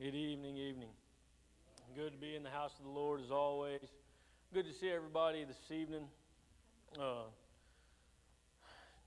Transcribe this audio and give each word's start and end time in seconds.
Good 0.00 0.16
evening, 0.16 0.56
evening. 0.56 0.88
Good 1.94 2.14
to 2.14 2.18
be 2.18 2.34
in 2.34 2.42
the 2.42 2.50
house 2.50 2.72
of 2.80 2.84
the 2.84 2.90
Lord 2.90 3.20
as 3.20 3.30
always. 3.30 3.78
Good 4.52 4.66
to 4.66 4.72
see 4.72 4.90
everybody 4.90 5.44
this 5.44 5.70
evening. 5.70 6.06
Uh, 6.98 7.22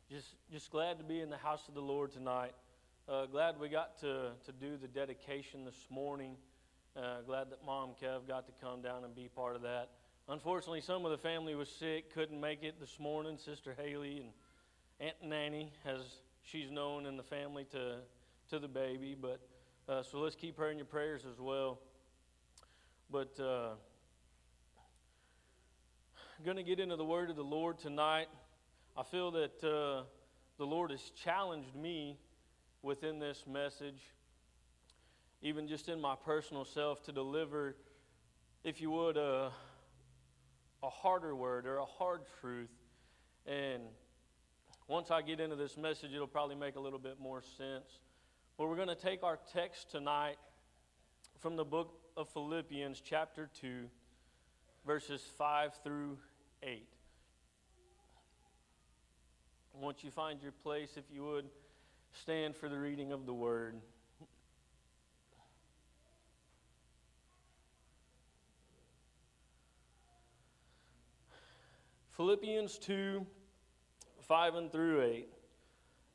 just, 0.10 0.28
just 0.50 0.72
glad 0.72 0.98
to 1.00 1.04
be 1.04 1.20
in 1.20 1.30
the 1.30 1.36
house 1.36 1.68
of 1.68 1.74
the 1.74 1.82
Lord 1.82 2.14
tonight. 2.14 2.54
Uh, 3.10 3.26
glad 3.26 3.60
we 3.60 3.68
got 3.68 4.00
to, 4.00 4.32
to 4.46 4.52
do 4.62 4.78
the 4.78 4.88
dedication 4.88 5.66
this 5.66 5.88
morning. 5.90 6.38
Uh, 6.96 7.18
glad 7.26 7.52
that 7.52 7.66
Mom 7.66 7.90
Kev 8.02 8.26
got 8.26 8.46
to 8.46 8.54
come 8.66 8.82
down 8.82 9.04
and 9.04 9.14
be 9.14 9.28
part 9.28 9.58
of 9.58 9.64
that. 9.64 9.90
Unfortunately, 10.30 10.80
some 10.80 11.04
of 11.04 11.12
the 11.12 11.18
family 11.18 11.54
was 11.54 11.68
sick, 11.68 12.14
couldn't 12.14 12.40
make 12.40 12.64
it 12.64 12.80
this 12.80 12.98
morning. 12.98 13.38
Sister 13.38 13.76
Haley 13.78 14.20
and 14.22 14.30
Aunt 15.02 15.18
Nanny, 15.22 15.74
as 15.86 16.00
she's 16.44 16.72
known 16.72 17.06
in 17.06 17.18
the 17.18 17.24
family 17.24 17.66
to, 17.74 17.98
to 18.52 18.58
the 18.58 18.70
baby, 18.70 19.18
but 19.22 19.42
uh, 19.90 20.04
so 20.04 20.20
let's 20.20 20.36
keep 20.36 20.60
in 20.60 20.78
your 20.78 20.86
prayers 20.86 21.26
as 21.26 21.40
well. 21.40 21.80
But 23.10 23.40
uh, 23.40 23.76
going 26.44 26.58
to 26.58 26.64
get 26.64 26.82
into 26.82 26.98
the 26.98 27.06
word 27.06 27.30
of 27.30 27.38
the 27.38 27.44
Lord 27.44 27.80
tonight. 27.80 28.28
I 28.98 29.04
feel 29.04 29.32
that 29.32 29.64
uh, 29.64 30.04
the 30.58 30.66
Lord 30.66 30.92
has 30.92 31.00
challenged 31.24 31.74
me 31.74 32.18
within 32.82 33.18
this 33.18 33.46
message, 33.50 34.02
even 35.42 35.70
just 35.70 35.88
in 35.88 36.02
my 36.02 36.16
personal 36.16 36.66
self, 36.66 37.02
to 37.04 37.14
deliver, 37.14 37.78
if 38.66 38.82
you 38.82 38.92
would, 38.92 39.16
a, 39.16 39.52
a 40.84 40.90
harder 40.90 41.34
word 41.34 41.66
or 41.66 41.78
a 41.78 41.86
hard 41.86 42.24
truth. 42.42 42.72
And 43.46 43.84
once 44.90 45.12
I 45.12 45.22
get 45.22 45.40
into 45.40 45.56
this 45.56 45.78
message, 45.78 46.12
it'll 46.14 46.28
probably 46.28 46.56
make 46.56 46.76
a 46.76 46.82
little 46.82 47.00
bit 47.00 47.22
more 47.22 47.42
sense. 47.42 48.00
But 48.58 48.70
we're 48.70 48.76
going 48.76 48.88
to 48.88 48.96
take 48.96 49.22
our 49.22 49.38
text 49.54 49.92
tonight 49.92 50.38
from 51.38 51.56
the 51.56 51.64
book 51.64 51.94
of 52.18 52.28
Philippians, 52.30 53.02
chapter 53.02 53.52
2, 53.62 53.84
verses 54.84 55.22
5 55.38 55.76
through 55.84 56.18
8. 56.64 56.88
Once 59.76 60.04
you 60.04 60.10
find 60.10 60.42
your 60.42 60.52
place, 60.52 60.98
if 60.98 61.04
you 61.14 61.24
would, 61.24 61.46
stand 62.20 62.56
for 62.56 62.68
the 62.68 62.80
reading 62.80 63.12
of 63.12 63.28
the 63.28 63.34
word. 63.34 63.76
Philippians 72.10 72.80
2 72.80 73.24
5 74.28 74.56
and 74.56 74.72
through 74.72 75.04
8. 75.04 75.30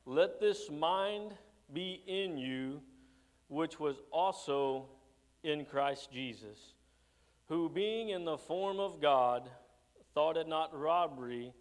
Let 0.07 0.41
this 0.41 0.69
mind 0.69 1.35
be 1.73 2.03
in 2.07 2.37
you, 2.37 2.81
which 3.49 3.79
was 3.81 3.97
also 4.11 4.87
in 5.43 5.65
Christ 5.65 6.11
Jesus, 6.13 6.75
who 7.49 7.69
being 7.69 8.11
in 8.11 8.25
the 8.25 8.39
form 8.39 8.79
of 8.79 9.01
God, 9.01 9.49
thought 10.15 10.37
it 10.37 10.49
not 10.49 10.79
robbery 10.79 11.53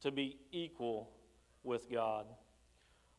to 0.00 0.10
be 0.10 0.38
equal 0.50 1.10
with 1.62 1.90
God, 1.90 2.26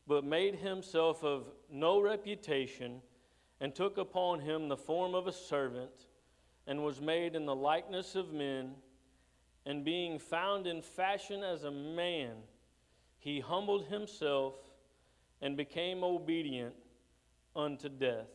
but 0.06 0.24
made 0.24 0.56
himself 0.56 1.24
of 1.24 1.46
no 1.70 2.00
reputation, 2.00 3.00
and 3.60 3.74
took 3.74 3.98
upon 3.98 4.40
him 4.40 4.68
the 4.68 4.76
form 4.76 5.14
of 5.14 5.26
a 5.26 5.32
servant, 5.32 6.06
and 6.66 6.82
was 6.82 7.00
made 7.00 7.34
in 7.34 7.46
the 7.46 7.54
likeness 7.54 8.14
of 8.14 8.32
men, 8.32 8.74
and 9.66 9.84
being 9.84 10.18
found 10.18 10.66
in 10.66 10.82
fashion 10.82 11.42
as 11.42 11.64
a 11.64 11.70
man, 11.70 12.32
he 13.18 13.40
humbled 13.40 13.86
himself 13.86 14.54
and 15.44 15.58
became 15.58 16.02
obedient 16.02 16.74
unto 17.54 17.90
death, 17.90 18.30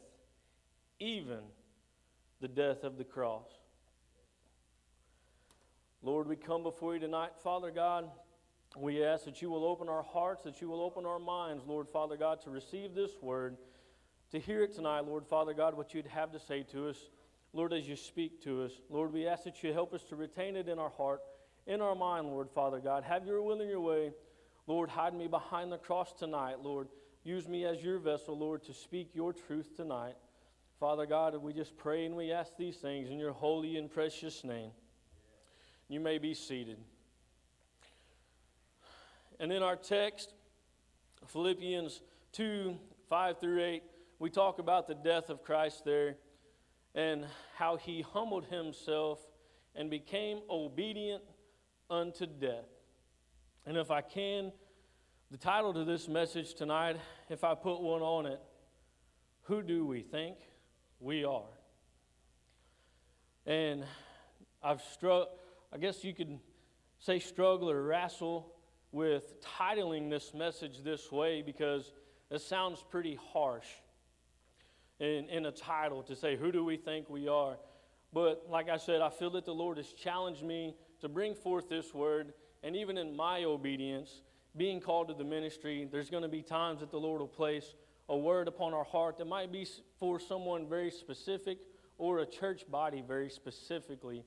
even 0.99 1.39
the 2.39 2.47
death 2.47 2.83
of 2.83 2.99
the 2.99 3.03
cross. 3.03 3.47
Lord, 6.03 6.27
we 6.27 6.35
come 6.35 6.61
before 6.61 6.93
you 6.93 6.99
tonight, 6.99 7.31
Father 7.43 7.71
God. 7.71 8.11
We 8.77 9.03
ask 9.03 9.25
that 9.25 9.42
you 9.42 9.49
will 9.49 9.65
open 9.65 9.89
our 9.89 10.03
hearts, 10.03 10.43
that 10.43 10.61
you 10.61 10.70
will 10.70 10.81
open 10.81 11.08
our 11.08 11.17
minds, 11.17 11.64
Lord 11.65 11.89
Father 11.89 12.15
God, 12.15 12.42
to 12.42 12.52
receive 12.52 12.93
this 12.93 13.11
word, 13.23 13.58
to 14.31 14.37
hear 14.39 14.61
it 14.61 14.76
tonight, 14.76 15.02
Lord 15.08 15.26
Father 15.26 15.55
God, 15.55 15.76
what 15.76 15.95
you'd 15.95 16.05
have 16.05 16.31
to 16.33 16.39
say 16.39 16.61
to 16.71 16.89
us. 16.89 16.97
Lord, 17.53 17.73
as 17.73 17.87
you 17.87 17.95
speak 17.95 18.43
to 18.43 18.61
us, 18.61 18.71
Lord, 18.87 19.11
we 19.11 19.26
ask 19.26 19.45
that 19.45 19.64
you 19.64 19.73
help 19.73 19.95
us 19.95 20.03
to 20.03 20.15
retain 20.15 20.55
it 20.55 20.70
in 20.70 20.77
our 20.77 20.91
heart, 20.91 21.21
in 21.65 21.81
our 21.81 21.95
mind, 21.95 22.27
Lord 22.27 22.52
Father 22.52 22.80
God. 22.80 23.03
Have 23.03 23.26
your 23.26 23.41
will 23.41 23.61
in 23.61 23.67
your 23.67 23.81
way. 23.81 24.11
Lord, 24.67 24.91
hide 24.91 25.15
me 25.15 25.27
behind 25.27 25.71
the 25.71 25.80
cross 25.80 26.14
tonight, 26.14 26.58
Lord. 26.61 26.87
Use 27.23 27.47
me 27.47 27.65
as 27.65 27.83
your 27.83 27.99
vessel, 27.99 28.37
Lord, 28.37 28.63
to 28.63 28.73
speak 28.73 29.09
your 29.13 29.33
truth 29.33 29.75
tonight. 29.75 30.15
Father 30.80 31.05
God, 31.05 31.35
we 31.35 31.52
just 31.52 31.75
pray 31.75 32.05
and 32.05 32.15
we 32.15 32.31
ask 32.31 32.55
these 32.57 32.77
things 32.77 33.09
in 33.09 33.19
your 33.19 33.33
holy 33.33 33.75
and 33.77 33.91
precious 33.91 34.43
name. 34.43 34.71
You 35.89 35.99
may 35.99 36.17
be 36.17 36.33
seated. 36.33 36.77
And 39.39 39.52
in 39.52 39.61
our 39.61 39.75
text, 39.75 40.33
Philippians 41.27 42.02
2 42.33 42.77
5 43.09 43.39
through 43.39 43.63
8, 43.63 43.83
we 44.19 44.29
talk 44.29 44.59
about 44.59 44.87
the 44.87 44.93
death 44.93 45.29
of 45.29 45.43
Christ 45.43 45.83
there 45.83 46.15
and 46.93 47.25
how 47.55 47.77
he 47.77 48.02
humbled 48.02 48.45
himself 48.45 49.19
and 49.75 49.89
became 49.89 50.39
obedient 50.49 51.23
unto 51.89 52.25
death. 52.25 52.67
And 53.65 53.77
if 53.77 53.91
I 53.91 54.02
can, 54.02 54.52
the 55.31 55.37
title 55.37 55.71
to 55.75 55.85
this 55.85 56.07
message 56.07 56.55
tonight, 56.55 56.97
if 57.29 57.43
I 57.43 57.53
put 57.53 57.81
one 57.81 58.01
on 58.01 58.25
it, 58.25 58.41
Who 59.43 59.61
Do 59.61 59.85
We 59.85 60.01
Think 60.01 60.37
We 60.99 61.23
Are? 61.23 61.43
And 63.45 63.85
I've 64.63 64.81
struck, 64.81 65.29
I 65.71 65.77
guess 65.77 66.03
you 66.03 66.15
could 66.15 66.39
say 66.97 67.19
struggle 67.19 67.69
or 67.69 67.83
wrestle 67.83 68.55
with 68.91 69.39
titling 69.39 70.09
this 70.09 70.33
message 70.33 70.83
this 70.83 71.11
way 71.11 71.43
because 71.43 71.91
it 72.31 72.41
sounds 72.41 72.83
pretty 72.89 73.19
harsh 73.31 73.67
in, 74.99 75.29
in 75.29 75.45
a 75.45 75.51
title 75.51 76.01
to 76.03 76.15
say, 76.15 76.37
Who 76.37 76.51
do 76.51 76.65
we 76.65 76.75
think 76.75 77.07
we 77.07 77.27
are? 77.27 77.57
But 78.11 78.45
like 78.49 78.67
I 78.67 78.77
said, 78.77 79.01
I 79.01 79.11
feel 79.11 79.29
that 79.31 79.45
the 79.45 79.53
Lord 79.53 79.77
has 79.77 79.93
challenged 79.93 80.41
me 80.41 80.73
to 81.01 81.07
bring 81.07 81.35
forth 81.35 81.69
this 81.69 81.93
word 81.93 82.33
and 82.63 82.75
even 82.75 82.97
in 82.97 83.15
my 83.15 83.43
obedience, 83.43 84.21
being 84.58 84.80
called 84.80 85.08
to 85.10 85.14
the 85.14 85.23
ministry, 85.23 85.87
there's 85.92 86.10
going 86.10 86.23
to 86.23 86.30
be 86.30 86.42
times 86.42 86.80
that 86.82 86.92
the 86.92 86.99
Lord 86.99 87.21
will 87.21 87.27
place 87.27 87.73
a 88.08 88.17
word 88.17 88.48
upon 88.48 88.73
our 88.73 88.83
heart 88.83 89.17
that 89.17 89.26
might 89.26 89.52
be 89.52 89.67
for 89.99 90.20
someone 90.20 90.67
very 90.67 90.92
specific 90.92 91.60
or 91.98 92.20
a 92.20 92.26
church 92.26 92.70
body 92.70 93.04
very 93.05 93.30
specifically. 93.30 94.23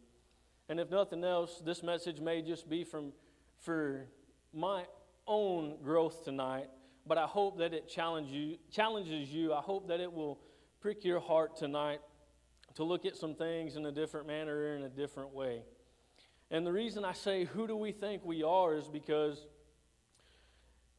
And 0.68 0.78
if 0.78 0.90
nothing 0.90 1.24
else, 1.24 1.60
this 1.64 1.82
message 1.82 2.20
may 2.20 2.42
just 2.42 2.68
be 2.68 2.84
from 2.84 3.12
for 3.58 4.06
my 4.52 4.84
own 5.26 5.76
growth 5.82 6.24
tonight, 6.24 6.68
but 7.06 7.18
I 7.18 7.26
hope 7.26 7.58
that 7.58 7.72
it 7.72 7.88
challenge 7.88 8.30
you, 8.30 8.58
challenges 8.70 9.32
you. 9.32 9.52
I 9.52 9.60
hope 9.60 9.88
that 9.88 10.00
it 10.00 10.12
will 10.12 10.38
prick 10.80 11.04
your 11.04 11.20
heart 11.20 11.56
tonight 11.56 12.00
to 12.74 12.84
look 12.84 13.06
at 13.06 13.16
some 13.16 13.34
things 13.34 13.76
in 13.76 13.86
a 13.86 13.92
different 13.92 14.26
manner 14.26 14.56
or 14.56 14.76
in 14.76 14.82
a 14.82 14.88
different 14.88 15.32
way. 15.32 15.62
And 16.50 16.66
the 16.66 16.72
reason 16.72 17.04
I 17.04 17.12
say, 17.12 17.44
who 17.44 17.66
do 17.66 17.76
we 17.76 17.92
think 17.92 18.24
we 18.24 18.42
are, 18.42 18.74
is 18.74 18.88
because, 18.88 19.46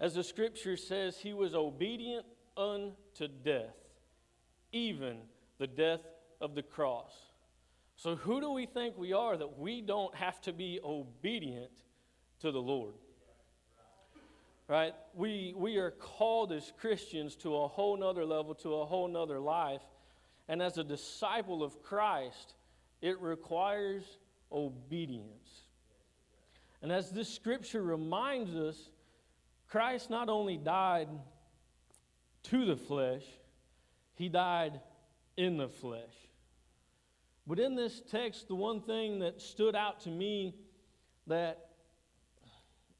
as 0.03 0.15
the 0.15 0.23
scripture 0.23 0.75
says, 0.75 1.17
he 1.17 1.33
was 1.33 1.55
obedient 1.55 2.25
unto 2.57 3.29
death, 3.41 3.77
even 4.73 5.15
the 5.59 5.65
death 5.65 6.01
of 6.41 6.55
the 6.55 6.61
cross. 6.61 7.13
So, 7.95 8.17
who 8.17 8.41
do 8.41 8.51
we 8.51 8.65
think 8.65 8.97
we 8.97 9.13
are 9.13 9.37
that 9.37 9.57
we 9.57 9.79
don't 9.79 10.13
have 10.13 10.41
to 10.41 10.51
be 10.51 10.81
obedient 10.83 11.71
to 12.41 12.51
the 12.51 12.59
Lord? 12.59 12.95
Right? 14.67 14.93
We, 15.13 15.53
we 15.55 15.77
are 15.77 15.91
called 15.91 16.51
as 16.51 16.73
Christians 16.81 17.37
to 17.37 17.55
a 17.55 17.69
whole 17.69 17.95
nother 17.95 18.25
level, 18.25 18.55
to 18.55 18.73
a 18.75 18.85
whole 18.85 19.07
nother 19.07 19.39
life. 19.39 19.83
And 20.49 20.61
as 20.61 20.77
a 20.77 20.83
disciple 20.83 21.63
of 21.63 21.81
Christ, 21.81 22.55
it 23.01 23.21
requires 23.21 24.03
obedience. 24.51 25.61
And 26.81 26.91
as 26.91 27.09
this 27.09 27.33
scripture 27.33 27.81
reminds 27.81 28.53
us, 28.53 28.89
Christ 29.73 30.11
not 30.11 30.29
only 30.29 30.55
died 30.55 31.07
to 32.43 32.63
the 32.63 32.75
flesh, 32.75 33.23
he 34.13 34.29
died 34.29 34.79
in 35.35 35.57
the 35.57 35.67
flesh. 35.67 36.13
But 37.47 37.57
in 37.57 37.73
this 37.73 37.99
text, 38.11 38.47
the 38.47 38.53
one 38.53 38.81
thing 38.81 39.17
that 39.21 39.41
stood 39.41 39.75
out 39.75 40.01
to 40.01 40.09
me 40.09 40.53
that 41.25 41.71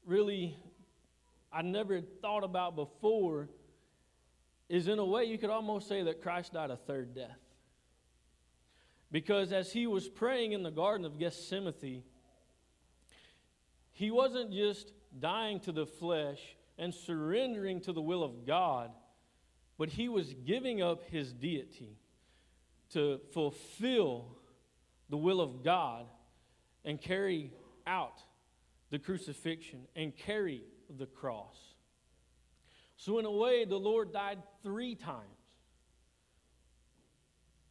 really 0.04 0.56
I 1.52 1.62
never 1.62 2.00
thought 2.00 2.42
about 2.42 2.74
before 2.74 3.48
is 4.68 4.88
in 4.88 4.98
a 4.98 5.04
way 5.04 5.26
you 5.26 5.38
could 5.38 5.50
almost 5.50 5.86
say 5.86 6.02
that 6.02 6.22
Christ 6.22 6.54
died 6.54 6.72
a 6.72 6.76
third 6.76 7.14
death. 7.14 7.38
Because 9.12 9.52
as 9.52 9.72
he 9.72 9.86
was 9.86 10.08
praying 10.08 10.50
in 10.50 10.64
the 10.64 10.72
Garden 10.72 11.06
of 11.06 11.20
Gethsemane, 11.20 12.02
he 13.92 14.10
wasn't 14.10 14.52
just 14.52 14.92
dying 15.20 15.60
to 15.60 15.70
the 15.70 15.86
flesh 15.86 16.40
and 16.78 16.94
surrendering 16.94 17.80
to 17.82 17.92
the 17.92 18.02
will 18.02 18.22
of 18.22 18.46
God, 18.46 18.90
but 19.78 19.90
he 19.90 20.08
was 20.08 20.34
giving 20.46 20.82
up 20.82 21.04
his 21.04 21.32
deity. 21.32 21.98
to 22.90 23.18
fulfill 23.32 24.36
the 25.08 25.16
will 25.16 25.40
of 25.40 25.64
God 25.64 26.06
and 26.84 27.00
carry 27.00 27.50
out 27.86 28.20
the 28.90 28.98
crucifixion 28.98 29.80
and 29.96 30.16
carry 30.16 30.62
the 30.98 31.06
cross. 31.06 31.56
So, 32.96 33.18
in 33.18 33.24
a 33.24 33.30
way, 33.30 33.64
the 33.64 33.78
Lord 33.78 34.12
died 34.12 34.38
three 34.62 34.94
times 34.94 35.26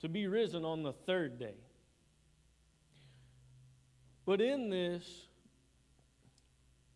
to 0.02 0.10
be 0.10 0.28
risen 0.28 0.66
on 0.66 0.84
the 0.84 0.92
third 0.92 1.40
day. 1.40 1.56
But 4.26 4.42
in 4.42 4.70
this, 4.70 5.06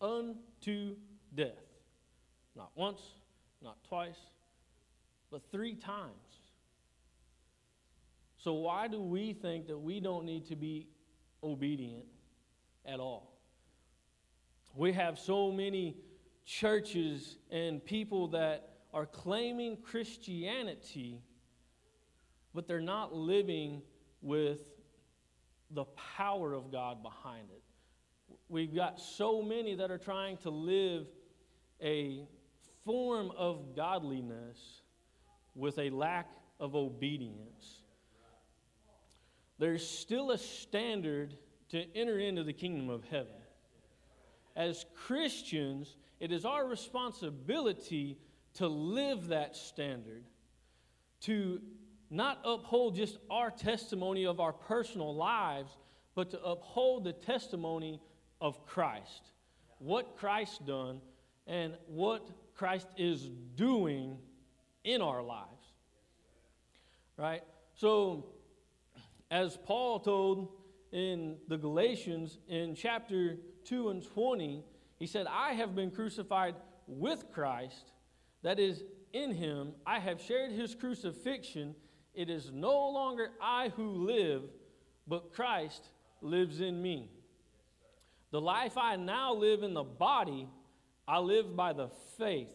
unto 0.02 0.96
death. 1.34 1.67
Not 2.58 2.72
once, 2.76 3.02
not 3.62 3.78
twice, 3.88 4.18
but 5.32 5.44
three 5.52 5.76
times. 5.76 6.42
So, 8.38 8.54
why 8.54 8.88
do 8.88 9.00
we 9.00 9.34
think 9.34 9.68
that 9.68 9.78
we 9.78 10.00
don't 10.00 10.26
need 10.26 10.48
to 10.48 10.56
be 10.56 10.88
obedient 11.44 12.06
at 12.86 13.00
all? 13.00 13.38
We 14.76 14.92
have 14.94 15.20
so 15.20 15.52
many 15.52 15.98
churches 16.46 17.38
and 17.52 17.84
people 17.84 18.28
that 18.30 18.70
are 18.94 19.06
claiming 19.06 19.78
Christianity, 19.78 21.22
but 22.56 22.68
they're 22.68 22.80
not 22.80 23.14
living 23.14 23.82
with 24.22 24.62
the 25.72 25.86
power 26.16 26.54
of 26.54 26.72
God 26.72 27.04
behind 27.04 27.50
it. 27.52 27.62
We've 28.50 28.74
got 28.74 29.00
so 29.00 29.42
many 29.42 29.76
that 29.76 29.92
are 29.92 29.98
trying 29.98 30.38
to 30.38 30.50
live 30.50 31.08
a 31.82 32.28
form 32.88 33.32
of 33.38 33.76
godliness 33.76 34.82
with 35.56 35.78
a 35.78 35.90
lack 35.90 36.30
of 36.58 36.74
obedience. 36.74 37.82
There's 39.60 39.86
still 39.86 40.32
a 40.32 40.38
standard 40.38 41.36
to 41.70 41.84
enter 41.96 42.18
into 42.18 42.46
the 42.46 42.54
kingdom 42.54 42.90
of 42.90 43.04
heaven. 43.04 43.34
As 44.56 44.86
Christians, 44.96 45.98
it 46.22 46.32
is 46.32 46.46
our 46.46 46.66
responsibility 46.66 48.18
to 48.54 48.68
live 48.70 49.28
that 49.28 49.58
standard, 49.58 50.24
to 51.22 51.60
not 52.10 52.40
uphold 52.46 52.96
just 52.96 53.18
our 53.30 53.52
testimony 53.52 54.26
of 54.26 54.40
our 54.40 54.54
personal 54.54 55.14
lives, 55.14 55.76
but 56.16 56.32
to 56.32 56.42
uphold 56.42 57.04
the 57.04 57.12
testimony 57.12 58.00
of 58.40 58.66
Christ. 58.66 59.34
What 59.80 60.16
Christ 60.16 60.66
done 60.66 61.02
and 61.48 61.74
what 61.88 62.26
Christ 62.58 62.88
is 62.98 63.30
doing 63.56 64.18
in 64.84 65.02
our 65.02 65.22
lives. 65.22 65.46
Right? 67.16 67.44
So, 67.76 68.26
as 69.30 69.58
Paul 69.66 70.00
told 70.00 70.50
in 70.92 71.38
the 71.48 71.58
Galatians 71.58 72.40
in 72.48 72.76
chapter 72.76 73.38
2 73.66 73.90
and 73.90 74.04
20, 74.04 74.64
he 74.98 75.06
said, 75.06 75.28
I 75.30 75.54
have 75.54 75.76
been 75.76 75.92
crucified 75.92 76.56
with 76.88 77.32
Christ. 77.32 77.92
That 78.42 78.60
is, 78.60 78.84
in 79.14 79.32
him, 79.32 79.74
I 79.86 80.00
have 80.00 80.22
shared 80.22 80.52
his 80.52 80.74
crucifixion. 80.74 81.76
It 82.14 82.30
is 82.30 82.52
no 82.52 82.90
longer 82.90 83.30
I 83.42 83.70
who 83.76 84.06
live, 84.06 84.44
but 85.08 85.34
Christ 85.34 85.90
lives 86.22 86.62
in 86.62 86.82
me. 86.82 87.12
The 88.32 88.42
life 88.42 88.78
I 88.78 88.96
now 88.96 89.34
live 89.34 89.64
in 89.64 89.74
the 89.74 89.84
body, 89.84 90.48
I 91.08 91.20
live 91.20 91.56
by 91.56 91.74
the 91.74 91.90
faith, 92.18 92.50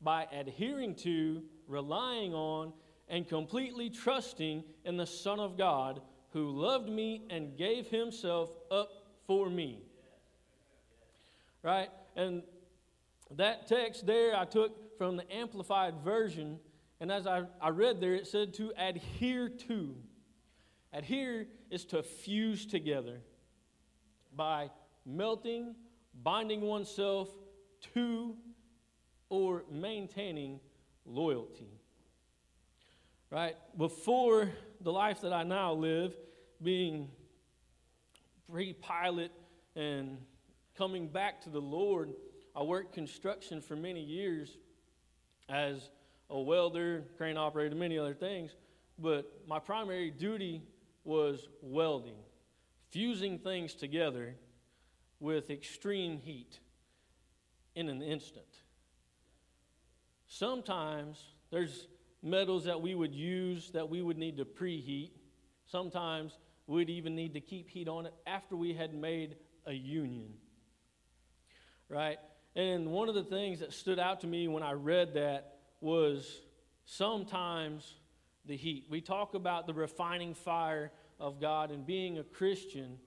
by 0.00 0.26
adhering 0.30 0.94
to, 0.96 1.42
relying 1.66 2.34
on, 2.34 2.72
and 3.08 3.26
completely 3.26 3.88
trusting 3.88 4.64
in 4.84 4.96
the 4.96 5.06
Son 5.06 5.40
of 5.40 5.56
God 5.56 6.02
who 6.30 6.50
loved 6.50 6.88
me 6.88 7.22
and 7.30 7.56
gave 7.56 7.88
himself 7.88 8.50
up 8.70 8.90
for 9.26 9.48
me. 9.48 9.80
Right? 11.62 11.88
And 12.14 12.42
that 13.30 13.66
text 13.66 14.06
there 14.06 14.36
I 14.36 14.44
took 14.44 14.98
from 14.98 15.16
the 15.16 15.32
Amplified 15.34 15.94
Version, 16.04 16.58
and 17.00 17.10
as 17.10 17.26
I, 17.26 17.44
I 17.60 17.70
read 17.70 18.00
there, 18.00 18.14
it 18.14 18.26
said 18.26 18.54
to 18.54 18.72
adhere 18.76 19.48
to. 19.48 19.94
Adhere 20.92 21.46
is 21.70 21.84
to 21.86 22.02
fuse 22.02 22.66
together 22.66 23.20
by 24.34 24.70
melting, 25.04 25.74
binding 26.22 26.60
oneself 26.60 27.28
to, 27.94 28.34
or 29.28 29.64
maintaining 29.70 30.60
loyalty. 31.04 31.70
Right? 33.30 33.56
Before 33.76 34.50
the 34.80 34.92
life 34.92 35.20
that 35.22 35.32
I 35.32 35.42
now 35.42 35.72
live, 35.72 36.14
being 36.62 37.08
pre 38.50 38.72
pilot 38.72 39.32
and 39.74 40.18
coming 40.76 41.08
back 41.08 41.42
to 41.42 41.50
the 41.50 41.60
Lord, 41.60 42.12
I 42.54 42.62
worked 42.62 42.94
construction 42.94 43.60
for 43.60 43.76
many 43.76 44.02
years 44.02 44.56
as 45.48 45.90
a 46.30 46.40
welder, 46.40 47.04
crane 47.16 47.36
operator, 47.36 47.74
many 47.74 47.98
other 47.98 48.14
things. 48.14 48.52
But 48.98 49.30
my 49.46 49.58
primary 49.58 50.10
duty 50.10 50.62
was 51.04 51.48
welding, 51.60 52.16
fusing 52.90 53.38
things 53.38 53.74
together 53.74 54.34
with 55.20 55.50
extreme 55.50 56.18
heat 56.18 56.58
in 57.76 57.88
an 57.88 58.02
instant. 58.02 58.46
Sometimes 60.26 61.22
there's 61.52 61.86
metals 62.22 62.64
that 62.64 62.80
we 62.80 62.94
would 62.96 63.14
use 63.14 63.70
that 63.70 63.88
we 63.88 64.02
would 64.02 64.18
need 64.18 64.38
to 64.38 64.44
preheat. 64.44 65.10
Sometimes 65.66 66.36
we'd 66.66 66.90
even 66.90 67.14
need 67.14 67.34
to 67.34 67.40
keep 67.40 67.68
heat 67.68 67.86
on 67.86 68.06
it 68.06 68.14
after 68.26 68.56
we 68.56 68.74
had 68.74 68.92
made 68.92 69.36
a 69.66 69.72
union. 69.72 70.32
Right? 71.88 72.18
And 72.56 72.88
one 72.88 73.08
of 73.08 73.14
the 73.14 73.22
things 73.22 73.60
that 73.60 73.72
stood 73.72 74.00
out 74.00 74.22
to 74.22 74.26
me 74.26 74.48
when 74.48 74.62
I 74.62 74.72
read 74.72 75.14
that 75.14 75.58
was 75.80 76.40
sometimes 76.86 77.94
the 78.46 78.56
heat. 78.56 78.86
We 78.88 79.00
talk 79.00 79.34
about 79.34 79.66
the 79.66 79.74
refining 79.74 80.34
fire 80.34 80.90
of 81.20 81.40
God 81.40 81.70
and 81.70 81.86
being 81.86 82.18
a 82.18 82.24
Christian, 82.24 82.98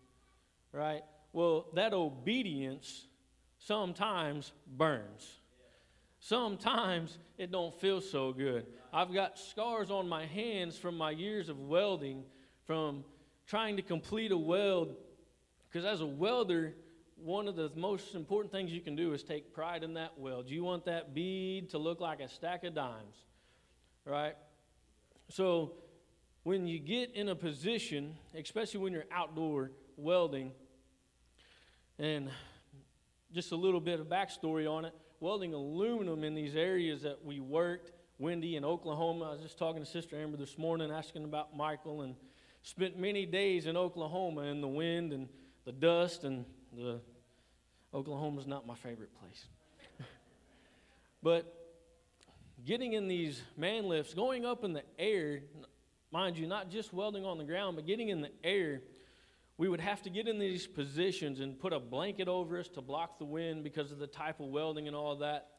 right? 0.72 1.02
Well, 1.34 1.68
that 1.74 1.94
obedience 1.94 3.06
sometimes 3.60 4.54
burns. 4.78 5.40
Sometimes 6.20 7.18
it 7.38 7.52
don't 7.52 7.74
feel 7.80 8.02
so 8.02 8.34
good. 8.34 8.66
I've 8.92 9.14
got 9.14 9.38
scars 9.38 9.92
on 9.92 10.10
my 10.10 10.26
hands 10.26 10.78
from 10.78 10.98
my 10.98 11.12
years 11.12 11.48
of 11.48 11.60
welding, 11.60 12.24
from 12.66 13.06
trying 13.48 13.78
to 13.78 13.82
complete 13.82 14.32
a 14.32 14.38
weld. 14.38 14.96
Because 15.70 15.86
as 15.86 16.02
a 16.02 16.06
welder, 16.06 16.74
one 17.16 17.48
of 17.48 17.56
the 17.56 17.72
most 17.76 18.16
important 18.16 18.52
things 18.52 18.72
you 18.72 18.82
can 18.82 18.96
do 18.96 19.14
is 19.14 19.24
take 19.24 19.54
pride 19.54 19.84
in 19.84 19.94
that 19.94 20.18
weld. 20.18 20.50
You 20.50 20.64
want 20.64 20.86
that 20.86 21.14
bead 21.14 21.70
to 21.70 21.78
look 21.78 22.00
like 22.00 22.20
a 22.20 22.28
stack 22.28 22.64
of 22.64 22.74
dimes, 22.74 23.16
right? 24.06 24.36
So 25.30 25.74
when 26.44 26.68
you 26.68 26.80
get 26.80 27.14
in 27.14 27.30
a 27.30 27.36
position, 27.36 28.16
especially 28.34 28.80
when 28.80 28.94
you're 28.94 29.06
outdoor 29.12 29.72
welding, 29.96 30.52
and 31.98 32.30
just 33.34 33.52
a 33.52 33.56
little 33.56 33.80
bit 33.80 34.00
of 34.00 34.08
backstory 34.08 34.70
on 34.70 34.86
it 34.86 34.94
welding 35.20 35.54
aluminum 35.54 36.24
in 36.24 36.34
these 36.34 36.56
areas 36.56 37.02
that 37.02 37.24
we 37.24 37.40
worked, 37.40 37.92
Windy 38.18 38.56
in 38.56 38.64
Oklahoma. 38.64 39.26
I 39.26 39.32
was 39.32 39.42
just 39.42 39.58
talking 39.58 39.84
to 39.84 39.90
Sister 39.90 40.16
Amber 40.16 40.38
this 40.38 40.58
morning, 40.58 40.92
asking 40.92 41.26
about 41.26 41.56
Michael, 41.56 42.02
and 42.02 42.16
spent 42.64 42.98
many 42.98 43.26
days 43.26 43.66
in 43.66 43.76
Oklahoma 43.76 44.44
in 44.44 44.62
the 44.62 44.68
wind 44.68 45.14
and 45.14 45.28
the 45.66 45.72
dust, 45.72 46.24
and 46.24 46.46
the 46.76 47.00
Oklahoma's 47.94 48.48
not 48.48 48.66
my 48.66 48.76
favorite 48.76 49.12
place. 49.20 49.46
but 51.24 51.54
getting 52.66 52.94
in 52.94 53.08
these 53.08 53.42
man 53.58 53.88
lifts, 53.88 54.14
going 54.14 54.46
up 54.46 54.64
in 54.64 54.74
the 54.74 54.84
air, 54.98 55.42
mind 56.12 56.38
you, 56.38 56.48
not 56.48 56.70
just 56.70 56.94
welding 56.94 57.26
on 57.26 57.38
the 57.38 57.44
ground, 57.44 57.76
but 57.76 57.86
getting 57.86 58.10
in 58.10 58.22
the 58.22 58.32
air 58.44 58.82
we 59.60 59.68
would 59.68 59.82
have 59.82 60.02
to 60.02 60.10
get 60.10 60.26
in 60.26 60.40
these 60.40 60.66
positions 60.66 61.42
and 61.42 61.60
put 61.60 61.74
a 61.74 61.82
blanket 61.82 62.30
over 62.30 62.58
us 62.58 62.70
to 62.70 62.82
block 62.82 63.20
the 63.20 63.26
wind 63.26 63.62
because 63.62 63.92
of 63.92 64.00
the 64.00 64.08
type 64.08 64.40
of 64.40 64.48
welding 64.48 64.88
and 64.88 64.96
all 64.96 65.18
that. 65.18 65.50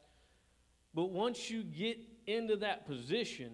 But 0.95 1.11
once 1.11 1.51
you 1.51 1.61
get 1.61 1.99
into 2.25 2.55
that 2.57 2.87
position, 2.87 3.51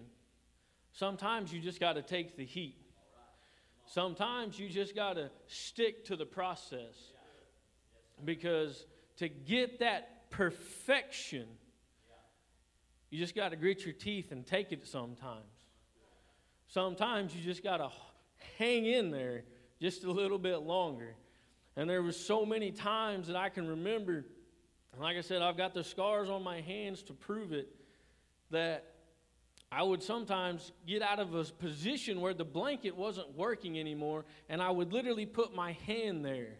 sometimes 0.94 1.52
you 1.52 1.60
just 1.60 1.78
got 1.78 1.92
to 1.92 2.02
take 2.02 2.38
the 2.38 2.46
heat. 2.46 2.76
Sometimes 3.84 4.58
you 4.58 4.70
just 4.70 4.94
got 4.94 5.16
to 5.16 5.30
stick 5.48 6.06
to 6.06 6.16
the 6.16 6.24
process. 6.24 6.96
Because 8.24 8.86
to 9.18 9.28
get 9.28 9.80
that 9.80 10.30
perfection, 10.30 11.46
you 13.10 13.18
just 13.18 13.34
got 13.34 13.50
to 13.50 13.56
grit 13.56 13.84
your 13.84 13.92
teeth 13.92 14.32
and 14.32 14.46
take 14.46 14.72
it 14.72 14.86
sometimes. 14.86 15.44
Sometimes 16.68 17.36
you 17.36 17.42
just 17.42 17.62
got 17.62 17.76
to 17.76 17.90
hang 18.56 18.86
in 18.86 19.10
there 19.10 19.44
just 19.80 20.04
a 20.04 20.10
little 20.10 20.38
bit 20.38 20.58
longer. 20.58 21.14
And 21.76 21.88
there 21.88 22.02
was 22.02 22.16
so 22.16 22.44
many 22.44 22.72
times 22.72 23.28
that 23.28 23.36
I 23.36 23.48
can 23.48 23.68
remember, 23.68 24.24
like 24.98 25.16
I 25.16 25.20
said, 25.20 25.42
I've 25.42 25.56
got 25.56 25.74
the 25.74 25.84
scars 25.84 26.28
on 26.28 26.42
my 26.42 26.60
hands 26.60 27.02
to 27.04 27.12
prove 27.12 27.52
it, 27.52 27.68
that 28.50 28.84
I 29.70 29.82
would 29.82 30.02
sometimes 30.02 30.72
get 30.86 31.02
out 31.02 31.20
of 31.20 31.34
a 31.34 31.44
position 31.44 32.20
where 32.20 32.34
the 32.34 32.44
blanket 32.44 32.96
wasn't 32.96 33.36
working 33.36 33.78
anymore, 33.78 34.24
and 34.48 34.62
I 34.62 34.70
would 34.70 34.92
literally 34.92 35.26
put 35.26 35.54
my 35.54 35.72
hand 35.86 36.24
there 36.24 36.54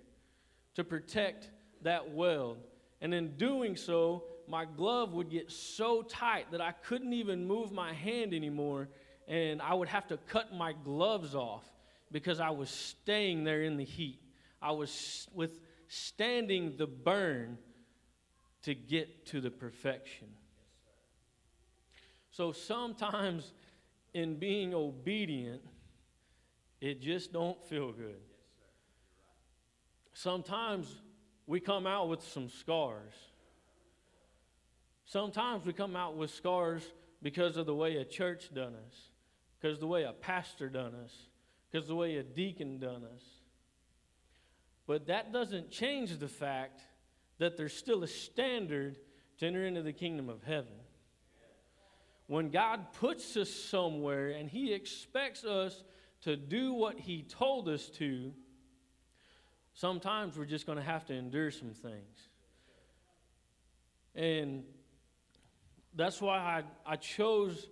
to 0.75 0.85
protect 0.85 1.51
that 1.83 2.11
weld. 2.11 2.59
And 3.01 3.15
in 3.15 3.37
doing 3.37 3.77
so, 3.77 4.25
my 4.47 4.67
glove 4.67 5.15
would 5.15 5.31
get 5.31 5.51
so 5.51 6.03
tight 6.03 6.53
that 6.53 6.61
I 6.61 6.73
couldn't 6.73 7.13
even 7.13 7.47
move 7.47 7.73
my 7.73 7.93
hand 7.93 8.35
anymore, 8.35 8.89
and 9.27 9.61
I 9.63 9.75
would 9.75 9.89
have 9.89 10.07
to 10.09 10.19
cut 10.29 10.53
my 10.55 10.73
gloves 10.73 11.35
off 11.35 11.65
because 12.11 12.41
I 12.41 12.51
was 12.51 12.71
staying 12.71 13.45
there 13.45 13.63
in 13.63 13.77
the 13.77 13.85
heat. 13.85 14.21
I 14.61 14.73
was 14.73 15.29
withstanding 15.33 16.77
the 16.77 16.87
burn 16.87 17.59
to 18.63 18.75
get 18.75 19.27
to 19.27 19.41
the 19.41 19.51
perfection. 19.51 20.29
So 22.31 22.53
sometimes 22.53 23.53
in 24.15 24.37
being 24.37 24.75
obedient, 24.75 25.63
it 26.81 27.01
just 27.01 27.33
don't 27.33 27.63
feel 27.67 27.93
good. 27.93 28.21
Sometimes 30.13 30.95
we 31.47 31.61
come 31.61 31.87
out 31.87 32.09
with 32.09 32.23
some 32.23 32.49
scars. 32.49 33.15
Sometimes 35.07 35.65
we 35.65 35.73
come 35.73 35.97
out 35.97 36.17
with 36.17 36.31
scars 36.31 36.83
because 37.23 37.57
of 37.57 37.67
the 37.67 37.75
way 37.75 37.97
a 37.97 38.05
church 38.05 38.53
done 38.55 38.75
us, 38.75 39.11
because 39.61 39.79
the 39.79 39.87
way 39.87 40.05
a 40.05 40.13
pastor 40.13 40.69
done 40.69 40.95
us, 41.05 41.13
because 41.71 41.87
the 41.87 41.95
way 41.95 42.17
a 42.17 42.23
deacon 42.23 42.79
done 42.79 43.05
us. 43.05 43.23
But 44.87 45.07
that 45.09 45.33
doesn't 45.33 45.71
change 45.71 46.17
the 46.19 46.29
fact 46.29 46.81
that 47.39 47.57
there's 47.57 47.75
still 47.75 48.03
a 48.03 48.09
standard 48.09 48.99
to 49.39 49.47
enter 49.47 49.65
into 49.67 49.83
the 49.83 49.93
kingdom 49.93 50.29
of 50.29 50.43
heaven. 50.43 50.73
When 52.27 52.51
God 52.51 52.93
puts 52.95 53.37
us 53.37 53.51
somewhere 53.51 54.31
and 54.31 54.49
He 54.49 54.73
expects 54.73 55.45
us 55.45 55.83
to 56.23 56.37
do 56.37 56.73
what 56.73 56.99
He 56.99 57.23
told 57.23 57.69
us 57.69 57.89
to, 57.91 58.33
sometimes 59.75 60.37
we're 60.37 60.45
just 60.45 60.67
going 60.67 60.79
to 60.79 60.85
have 60.85 61.07
to 61.07 61.15
endure 61.15 61.51
some 61.51 61.73
things. 61.73 62.29
And 64.15 64.65
that's 65.95 66.21
why 66.21 66.39
I, 66.39 66.63
I 66.93 66.97
chose 66.97 67.69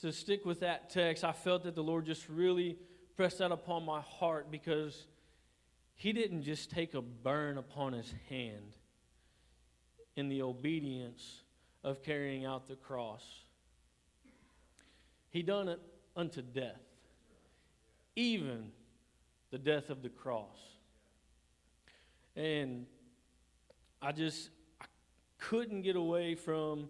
to 0.00 0.12
stick 0.12 0.46
with 0.46 0.60
that 0.60 0.90
text. 0.90 1.24
I 1.24 1.32
felt 1.32 1.64
that 1.64 1.74
the 1.74 1.82
Lord 1.82 2.06
just 2.06 2.28
really 2.28 2.78
pressed 3.20 3.36
that 3.36 3.52
upon 3.52 3.84
my 3.84 4.00
heart 4.00 4.50
because 4.50 5.06
He 5.94 6.14
didn't 6.14 6.42
just 6.42 6.70
take 6.70 6.94
a 6.94 7.02
burn 7.02 7.58
upon 7.58 7.92
His 7.92 8.14
hand 8.30 8.78
in 10.16 10.30
the 10.30 10.40
obedience 10.40 11.42
of 11.84 12.02
carrying 12.02 12.46
out 12.46 12.66
the 12.66 12.76
cross. 12.76 13.22
He 15.28 15.42
done 15.42 15.68
it 15.68 15.80
unto 16.16 16.40
death, 16.40 16.80
even 18.16 18.72
the 19.50 19.58
death 19.58 19.90
of 19.90 20.00
the 20.00 20.08
cross. 20.08 20.56
And 22.34 22.86
I 24.00 24.12
just 24.12 24.48
I 24.80 24.86
couldn't 25.36 25.82
get 25.82 25.96
away 25.96 26.36
from 26.36 26.88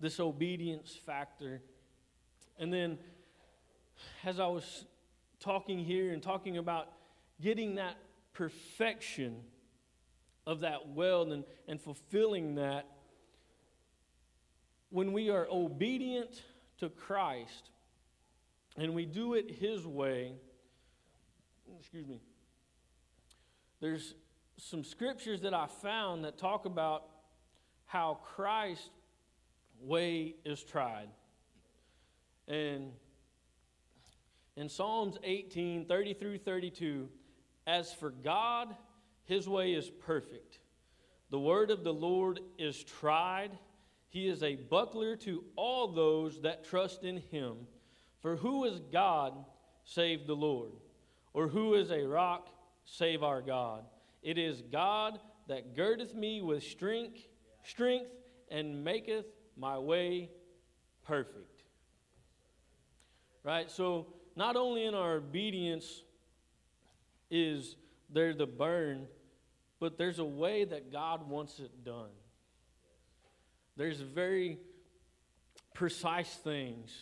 this 0.00 0.18
obedience 0.18 0.98
factor. 1.06 1.62
And 2.58 2.72
then 2.72 2.98
as 4.24 4.40
I 4.40 4.48
was 4.48 4.84
talking 5.40 5.78
here 5.78 6.12
and 6.12 6.22
talking 6.22 6.58
about 6.58 6.88
getting 7.40 7.76
that 7.76 7.96
perfection, 8.32 9.36
of 10.46 10.60
that 10.60 10.88
well 10.88 11.30
and, 11.32 11.44
and 11.66 11.80
fulfilling 11.80 12.54
that, 12.56 12.86
when 14.90 15.12
we 15.12 15.28
are 15.28 15.46
obedient 15.50 16.42
to 16.78 16.88
Christ 16.88 17.70
and 18.76 18.94
we 18.94 19.04
do 19.04 19.34
it 19.34 19.50
His 19.50 19.86
way, 19.86 20.32
excuse 21.78 22.06
me, 22.06 22.20
there's 23.80 24.14
some 24.56 24.82
scriptures 24.82 25.42
that 25.42 25.54
I 25.54 25.66
found 25.66 26.24
that 26.24 26.38
talk 26.38 26.64
about 26.64 27.04
how 27.86 28.18
Christ's 28.34 28.90
way 29.80 30.34
is 30.44 30.62
tried. 30.62 31.08
And 32.48 32.92
in 34.58 34.68
Psalms 34.68 35.16
18 35.22 35.84
30 35.84 36.14
through 36.14 36.38
32, 36.38 37.08
as 37.68 37.92
for 37.92 38.10
God, 38.10 38.74
his 39.22 39.48
way 39.48 39.72
is 39.72 39.88
perfect. 39.88 40.58
The 41.30 41.38
word 41.38 41.70
of 41.70 41.84
the 41.84 41.92
Lord 41.92 42.40
is 42.58 42.82
tried. 42.82 43.56
He 44.08 44.26
is 44.26 44.42
a 44.42 44.56
buckler 44.56 45.14
to 45.16 45.44
all 45.54 45.86
those 45.86 46.40
that 46.40 46.64
trust 46.64 47.04
in 47.04 47.18
him. 47.30 47.68
For 48.20 48.34
who 48.34 48.64
is 48.64 48.80
God 48.90 49.44
save 49.84 50.26
the 50.26 50.34
Lord? 50.34 50.72
Or 51.34 51.46
who 51.46 51.74
is 51.74 51.92
a 51.92 52.02
rock 52.02 52.48
save 52.84 53.22
our 53.22 53.42
God? 53.42 53.84
It 54.22 54.38
is 54.38 54.62
God 54.72 55.20
that 55.46 55.76
girdeth 55.76 56.16
me 56.16 56.42
with 56.42 56.64
strength, 56.64 57.20
strength 57.62 58.10
and 58.50 58.82
maketh 58.82 59.26
my 59.56 59.78
way 59.78 60.30
perfect. 61.06 61.62
Right? 63.44 63.70
So 63.70 64.08
not 64.38 64.54
only 64.54 64.84
in 64.84 64.94
our 64.94 65.16
obedience 65.16 66.04
is 67.28 67.74
there 68.08 68.32
the 68.32 68.46
burn, 68.46 69.08
but 69.80 69.98
there's 69.98 70.20
a 70.20 70.24
way 70.24 70.64
that 70.64 70.92
God 70.92 71.28
wants 71.28 71.58
it 71.58 71.84
done. 71.84 72.10
There's 73.76 74.00
very 74.00 74.58
precise 75.74 76.32
things 76.36 76.96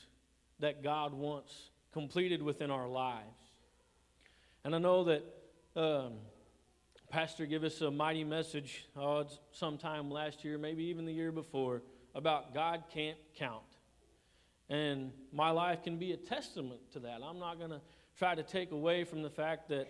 that 0.61 0.83
God 0.83 1.13
wants 1.13 1.53
completed 1.93 2.43
within 2.43 2.71
our 2.71 2.89
lives. 2.89 3.39
And 4.65 4.75
I 4.75 4.79
know 4.79 5.05
that 5.05 5.25
um, 5.77 6.15
Pastor 7.11 7.45
gave 7.45 7.65
us 7.65 7.83
a 7.83 7.91
mighty 7.91 8.25
message 8.25 8.87
oh, 8.97 9.27
sometime 9.53 10.11
last 10.11 10.43
year, 10.43 10.57
maybe 10.57 10.85
even 10.85 11.05
the 11.05 11.13
year 11.13 11.33
before, 11.33 11.83
about 12.15 12.55
God 12.55 12.85
can't 12.95 13.19
count. 13.39 13.76
And 14.69 15.13
my 15.33 15.51
life 15.51 15.83
can 15.83 15.97
be 15.97 16.13
a 16.13 16.17
testament 16.17 16.81
to 16.93 17.01
that. 17.01 17.21
I'm 17.23 17.39
not 17.39 17.59
going 17.59 17.71
to 17.71 17.81
try 18.19 18.35
to 18.35 18.43
take 18.43 18.73
away 18.73 19.05
from 19.05 19.23
the 19.23 19.31
fact 19.31 19.69
that 19.69 19.87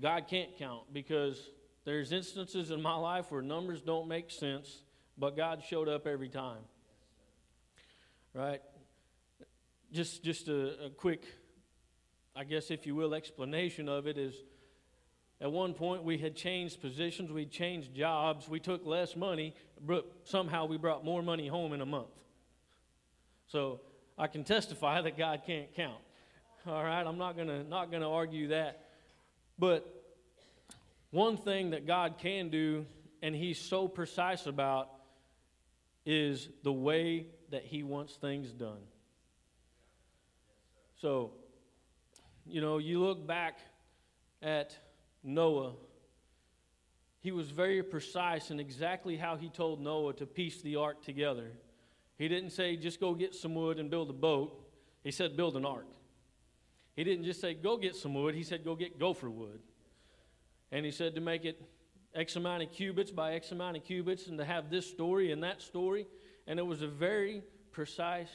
God 0.00 0.26
can't 0.28 0.56
count 0.56 0.92
because 0.92 1.40
there's 1.84 2.12
instances 2.12 2.70
in 2.70 2.80
my 2.80 2.94
life 2.94 3.30
where 3.30 3.42
numbers 3.42 3.80
don't 3.80 4.06
make 4.06 4.30
sense, 4.30 4.82
but 5.18 5.36
God 5.36 5.62
showed 5.68 5.88
up 5.88 6.06
every 6.06 6.28
time. 6.28 6.60
Right? 8.32 8.60
Just, 9.92 10.22
just 10.22 10.48
a, 10.48 10.86
a 10.86 10.90
quick, 10.90 11.24
I 12.36 12.44
guess, 12.44 12.70
if 12.70 12.86
you 12.86 12.94
will, 12.94 13.12
explanation 13.14 13.88
of 13.88 14.06
it 14.06 14.18
is 14.18 14.34
at 15.40 15.50
one 15.50 15.74
point 15.74 16.04
we 16.04 16.18
had 16.18 16.36
changed 16.36 16.80
positions, 16.80 17.32
we 17.32 17.46
changed 17.46 17.94
jobs, 17.94 18.48
we 18.48 18.60
took 18.60 18.86
less 18.86 19.16
money, 19.16 19.54
but 19.80 20.06
somehow 20.24 20.66
we 20.66 20.76
brought 20.76 21.04
more 21.04 21.22
money 21.22 21.48
home 21.48 21.72
in 21.72 21.80
a 21.80 21.86
month. 21.86 22.10
So 23.50 23.80
I 24.16 24.28
can 24.28 24.44
testify 24.44 25.00
that 25.02 25.18
God 25.18 25.42
can't 25.44 25.74
count. 25.74 25.98
All 26.66 26.84
right, 26.84 27.02
I'm 27.02 27.18
not 27.18 27.36
gonna 27.36 27.64
not 27.64 27.90
gonna 27.90 28.10
argue 28.10 28.48
that, 28.48 28.84
but 29.58 29.86
one 31.10 31.36
thing 31.36 31.70
that 31.70 31.86
God 31.86 32.16
can 32.18 32.50
do, 32.50 32.86
and 33.22 33.34
He's 33.34 33.58
so 33.58 33.88
precise 33.88 34.46
about, 34.46 34.88
is 36.06 36.48
the 36.62 36.72
way 36.72 37.26
that 37.50 37.64
He 37.64 37.82
wants 37.82 38.14
things 38.14 38.52
done. 38.52 38.82
So, 41.00 41.32
you 42.46 42.60
know, 42.60 42.78
you 42.78 43.00
look 43.00 43.26
back 43.26 43.58
at 44.42 44.76
Noah, 45.24 45.72
he 47.20 47.32
was 47.32 47.50
very 47.50 47.82
precise 47.82 48.50
in 48.50 48.60
exactly 48.60 49.16
how 49.16 49.36
he 49.36 49.48
told 49.48 49.80
Noah 49.80 50.14
to 50.14 50.26
piece 50.26 50.62
the 50.62 50.76
ark 50.76 51.02
together. 51.02 51.52
He 52.20 52.28
didn't 52.28 52.50
say, 52.50 52.76
just 52.76 53.00
go 53.00 53.14
get 53.14 53.34
some 53.34 53.54
wood 53.54 53.78
and 53.78 53.90
build 53.90 54.10
a 54.10 54.12
boat. 54.12 54.52
He 55.02 55.10
said, 55.10 55.38
build 55.38 55.56
an 55.56 55.64
ark. 55.64 55.86
He 56.94 57.02
didn't 57.02 57.24
just 57.24 57.40
say, 57.40 57.54
go 57.54 57.78
get 57.78 57.96
some 57.96 58.12
wood. 58.12 58.34
He 58.34 58.42
said, 58.42 58.62
go 58.62 58.76
get 58.76 58.98
gopher 58.98 59.30
wood. 59.30 59.60
And 60.70 60.84
he 60.84 60.90
said 60.90 61.14
to 61.14 61.22
make 61.22 61.46
it 61.46 61.62
X 62.14 62.36
amount 62.36 62.62
of 62.62 62.72
cubits 62.72 63.10
by 63.10 63.32
X 63.32 63.52
amount 63.52 63.78
of 63.78 63.84
cubits 63.84 64.26
and 64.26 64.36
to 64.36 64.44
have 64.44 64.68
this 64.68 64.86
story 64.86 65.32
and 65.32 65.42
that 65.44 65.62
story. 65.62 66.06
And 66.46 66.58
it 66.58 66.62
was 66.62 66.82
a 66.82 66.88
very 66.88 67.42
precise 67.72 68.28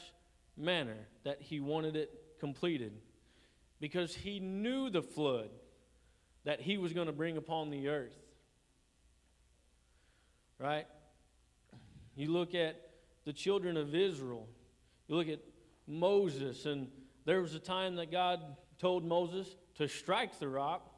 manner 0.57 0.97
that 1.23 1.39
he 1.39 1.59
wanted 1.59 1.95
it 1.95 2.09
completed 2.39 2.91
because 3.79 4.15
he 4.15 4.39
knew 4.39 4.89
the 4.89 5.03
flood 5.03 5.49
that 6.43 6.59
he 6.59 6.79
was 6.79 6.91
going 6.91 7.05
to 7.05 7.13
bring 7.13 7.37
upon 7.37 7.69
the 7.69 7.89
earth. 7.89 8.17
Right? 10.57 10.87
You 12.15 12.31
look 12.31 12.55
at 12.55 12.81
the 13.25 13.33
children 13.33 13.75
of 13.75 13.93
Israel, 13.93 14.47
you 15.07 15.15
look 15.15 15.27
at 15.27 15.39
Moses, 15.87 16.65
and 16.65 16.87
there 17.25 17.41
was 17.41 17.53
a 17.53 17.59
time 17.59 17.95
that 17.95 18.11
God 18.11 18.39
told 18.79 19.03
Moses 19.03 19.55
to 19.75 19.87
strike 19.87 20.39
the 20.39 20.47
rock, 20.47 20.89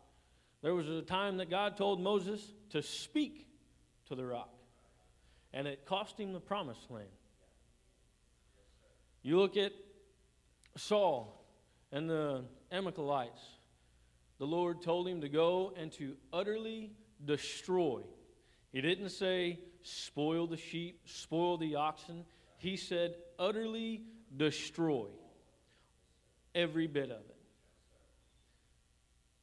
there 0.61 0.73
was 0.73 0.87
a 0.87 1.01
time 1.01 1.37
that 1.37 1.49
God 1.49 1.77
told 1.77 2.01
Moses 2.01 2.53
to 2.71 2.81
speak 2.81 3.47
to 4.07 4.15
the 4.15 4.25
rock, 4.25 4.53
and 5.53 5.67
it 5.67 5.85
cost 5.85 6.19
him 6.19 6.33
the 6.33 6.39
promised 6.39 6.89
land. 6.89 7.07
You 9.21 9.39
look 9.39 9.57
at 9.57 9.73
Saul 10.75 11.45
and 11.91 12.09
the 12.09 12.43
Amalekites, 12.71 13.41
the 14.37 14.45
Lord 14.45 14.81
told 14.81 15.07
him 15.07 15.21
to 15.21 15.29
go 15.29 15.73
and 15.77 15.91
to 15.93 16.15
utterly 16.31 16.91
destroy. 17.23 18.01
He 18.71 18.81
didn't 18.81 19.09
say 19.09 19.59
spoil 19.87 20.47
the 20.47 20.57
sheep, 20.57 21.01
spoil 21.05 21.57
the 21.57 21.75
oxen. 21.75 22.25
He 22.57 22.77
said 22.77 23.15
utterly 23.39 24.03
destroy 24.35 25.07
every 26.53 26.87
bit 26.87 27.11
of 27.11 27.19
it. 27.19 27.35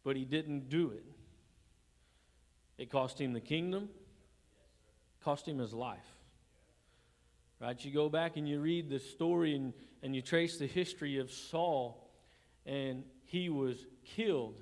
But 0.02 0.16
he 0.16 0.24
didn't 0.24 0.68
do 0.68 0.90
it. 0.90 1.04
It 2.76 2.90
cost 2.90 3.20
him 3.20 3.32
the 3.32 3.40
kingdom, 3.40 3.88
cost 5.22 5.46
him 5.46 5.58
his 5.58 5.72
life. 5.72 6.04
Right? 7.60 7.82
You 7.82 7.92
go 7.92 8.08
back 8.08 8.36
and 8.36 8.48
you 8.48 8.60
read 8.60 8.90
the 8.90 8.98
story 8.98 9.54
and, 9.54 9.72
and 10.02 10.14
you 10.14 10.20
trace 10.20 10.58
the 10.58 10.66
history 10.66 11.18
of 11.18 11.30
Saul, 11.30 12.10
and 12.66 13.04
he 13.24 13.48
was 13.48 13.86
killed 14.04 14.60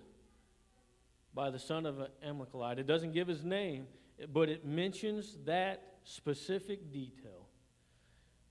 by 1.35 1.51
the 1.51 1.59
son 1.59 1.87
of 1.87 1.99
an 1.99 2.09
Amalekite. 2.23 2.79
It 2.79 2.87
doesn't 2.87 3.13
give 3.13 3.27
his 3.27 3.43
name, 3.43 3.87
but 4.33 4.49
it 4.49 4.65
mentions 4.65 5.39
that 5.45 5.83
specific 6.05 6.93
detail 6.93 7.49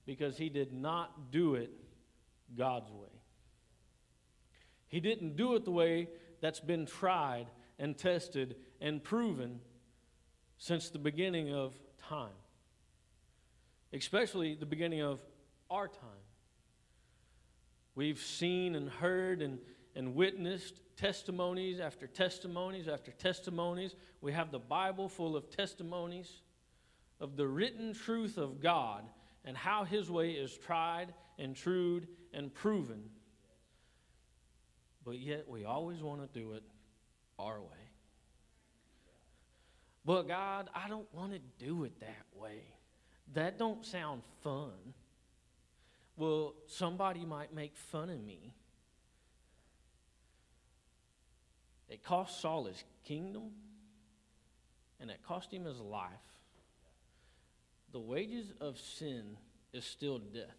because 0.06 0.36
he 0.36 0.48
did 0.48 0.72
not 0.72 1.30
do 1.30 1.54
it 1.54 1.70
God's 2.56 2.90
way. 2.90 3.08
He 4.88 5.00
didn't 5.00 5.36
do 5.36 5.54
it 5.54 5.64
the 5.64 5.70
way 5.70 6.08
that's 6.40 6.60
been 6.60 6.86
tried 6.86 7.46
and 7.78 7.96
tested 7.96 8.56
and 8.80 9.02
proven 9.02 9.60
since 10.58 10.90
the 10.90 10.98
beginning 10.98 11.54
of 11.54 11.74
time, 12.08 12.36
especially 13.92 14.54
the 14.54 14.66
beginning 14.66 15.02
of 15.02 15.22
our 15.70 15.88
time. 15.88 16.24
We've 17.94 18.18
seen 18.18 18.74
and 18.74 18.88
heard 18.88 19.42
and, 19.42 19.58
and 19.94 20.14
witnessed 20.14 20.80
testimonies 21.02 21.80
after 21.80 22.06
testimonies 22.06 22.86
after 22.86 23.10
testimonies. 23.10 23.96
We 24.20 24.32
have 24.32 24.52
the 24.52 24.60
Bible 24.60 25.08
full 25.08 25.36
of 25.36 25.50
testimonies 25.50 26.30
of 27.18 27.36
the 27.36 27.46
written 27.46 27.92
truth 27.92 28.38
of 28.38 28.60
God 28.60 29.02
and 29.44 29.56
how 29.56 29.82
His 29.82 30.08
way 30.08 30.30
is 30.30 30.56
tried 30.56 31.12
and 31.40 31.56
true 31.56 32.02
and 32.32 32.54
proven. 32.54 33.02
But 35.04 35.18
yet 35.18 35.48
we 35.48 35.64
always 35.64 36.00
want 36.00 36.20
to 36.20 36.40
do 36.40 36.52
it 36.52 36.62
our 37.36 37.60
way. 37.60 37.82
But 40.04 40.28
God, 40.28 40.70
I 40.72 40.88
don't 40.88 41.12
want 41.12 41.32
to 41.32 41.40
do 41.58 41.82
it 41.82 41.98
that 41.98 42.26
way. 42.32 42.62
That 43.34 43.58
don't 43.58 43.84
sound 43.84 44.22
fun. 44.44 44.94
Well, 46.16 46.54
somebody 46.68 47.24
might 47.24 47.52
make 47.52 47.76
fun 47.76 48.08
of 48.08 48.22
me. 48.22 48.54
It 51.92 52.02
cost 52.02 52.40
Saul 52.40 52.64
his 52.64 52.82
kingdom, 53.04 53.50
and 54.98 55.10
it 55.10 55.18
cost 55.28 55.52
him 55.52 55.66
his 55.66 55.78
life. 55.78 56.08
The 57.92 58.00
wages 58.00 58.50
of 58.62 58.78
sin 58.78 59.36
is 59.74 59.84
still 59.84 60.18
death. 60.18 60.56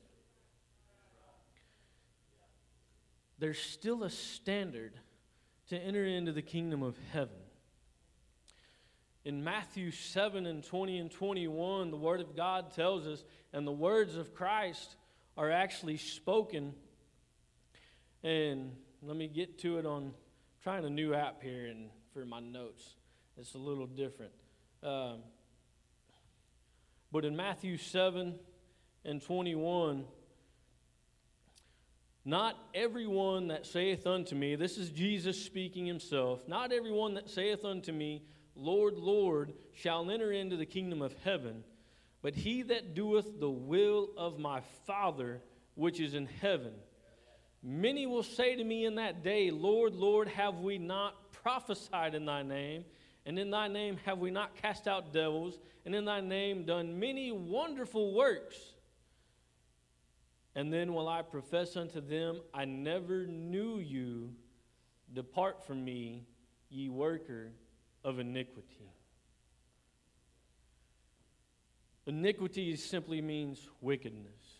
There's 3.40 3.58
still 3.58 4.04
a 4.04 4.12
standard 4.12 4.94
to 5.70 5.76
enter 5.76 6.06
into 6.06 6.34
the 6.34 6.44
kingdom 6.44 6.84
of 6.84 6.96
heaven. 7.12 7.42
In 9.26 9.44
Matthew 9.44 9.90
7 9.90 10.46
and 10.46 10.64
20 10.64 11.00
and 11.00 11.10
21, 11.10 11.90
the 11.90 11.98
Word 11.98 12.22
of 12.22 12.36
God 12.36 12.76
tells 12.76 13.08
us, 13.08 13.24
and 13.52 13.66
the 13.66 13.72
words 13.72 14.18
of 14.18 14.36
Christ 14.36 14.98
are 15.36 15.50
actually 15.50 15.98
spoken. 15.98 16.76
And 18.24 18.76
let 19.02 19.18
me 19.18 19.28
get 19.28 19.58
to 19.62 19.80
it 19.80 19.88
on 19.88 20.14
trying 20.64 20.86
a 20.86 20.90
new 20.90 21.14
app 21.14 21.44
here 21.44 21.66
and 21.66 21.90
for 22.14 22.26
my 22.26 22.40
notes. 22.40 22.96
It's 23.38 23.54
a 23.54 23.58
little 23.58 23.86
different. 23.86 24.32
Um, 24.82 25.20
but 27.12 27.26
in 27.26 27.36
Matthew 27.36 27.76
7 27.76 28.36
and 29.04 29.22
21, 29.22 30.06
not 32.24 32.58
everyone 32.74 33.50
that 33.50 33.66
saith 33.66 34.08
unto 34.08 34.36
me, 34.36 34.56
this 34.56 34.78
is 34.78 34.90
Jesus 34.90 35.44
speaking 35.44 35.86
himself, 35.86 36.48
not 36.48 36.72
everyone 36.72 37.16
that 37.16 37.30
saith 37.30 37.66
unto 37.66 37.92
me, 37.92 38.24
Lord, 38.56 38.96
Lord, 38.96 39.52
shall 39.74 40.10
enter 40.10 40.32
into 40.32 40.56
the 40.56 40.66
kingdom 40.66 41.02
of 41.02 41.14
heaven, 41.26 41.66
but 42.22 42.36
he 42.36 42.62
that 42.62 42.96
doeth 42.96 43.38
the 43.38 43.50
will 43.50 44.12
of 44.16 44.40
my 44.40 44.62
Father 44.88 45.42
which 45.76 46.00
is 46.00 46.14
in 46.14 46.26
heaven. 46.26 46.72
Many 47.64 48.06
will 48.06 48.24
say 48.24 48.58
to 48.58 48.64
me 48.64 48.86
in 48.86 48.96
that 48.96 49.24
day, 49.24 49.50
Lord, 49.50 49.96
Lord, 49.96 50.28
have 50.28 50.56
we 50.56 50.78
not 50.78 51.32
prophesied 51.32 52.14
in 52.14 52.26
thy 52.26 52.44
name? 52.44 52.84
And 53.26 53.40
in 53.40 53.52
thy 53.52 53.70
name 53.70 53.98
have 54.06 54.20
we 54.20 54.32
not 54.32 54.56
cast 54.62 54.86
out 54.86 55.14
devils? 55.14 55.60
And 55.86 55.96
in 55.96 56.04
thy 56.04 56.20
name 56.20 56.66
done 56.66 57.00
many 57.00 57.32
wonderful 57.32 58.14
works? 58.14 58.58
And 60.56 60.72
then 60.74 60.94
will 60.94 61.08
I 61.08 61.22
profess 61.22 61.78
unto 61.78 62.02
them, 62.02 62.42
I 62.54 62.66
never 62.66 63.26
knew 63.26 63.80
you. 63.80 64.34
Depart 65.14 65.66
from 65.66 65.86
me, 65.86 66.26
ye 66.70 66.90
worker 66.90 67.52
of 68.04 68.20
iniquity. 68.20 68.92
Iniquity 72.06 72.76
simply 72.76 73.22
means 73.22 73.70
wickedness. 73.80 74.60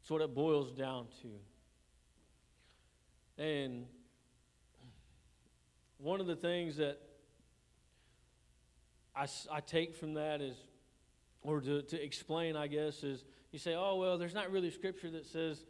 That's 0.00 0.10
what 0.10 0.22
it 0.22 0.34
boils 0.34 0.72
down 0.72 1.06
to. 1.20 1.28
And 3.38 3.86
one 5.98 6.20
of 6.20 6.26
the 6.26 6.36
things 6.36 6.76
that 6.76 6.98
I, 9.14 9.26
I 9.50 9.60
take 9.60 9.96
from 9.96 10.14
that 10.14 10.40
is, 10.40 10.56
or 11.42 11.60
to, 11.60 11.82
to 11.82 12.02
explain, 12.02 12.56
I 12.56 12.66
guess, 12.66 13.02
is 13.02 13.24
you 13.50 13.58
say, 13.58 13.74
oh, 13.74 13.96
well, 13.96 14.18
there's 14.18 14.34
not 14.34 14.50
really 14.50 14.70
scripture 14.70 15.10
that 15.10 15.26
says 15.26 15.64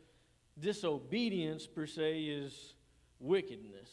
disobedience 0.58 1.66
per 1.66 1.86
se 1.86 2.22
is 2.24 2.74
wickedness. 3.18 3.90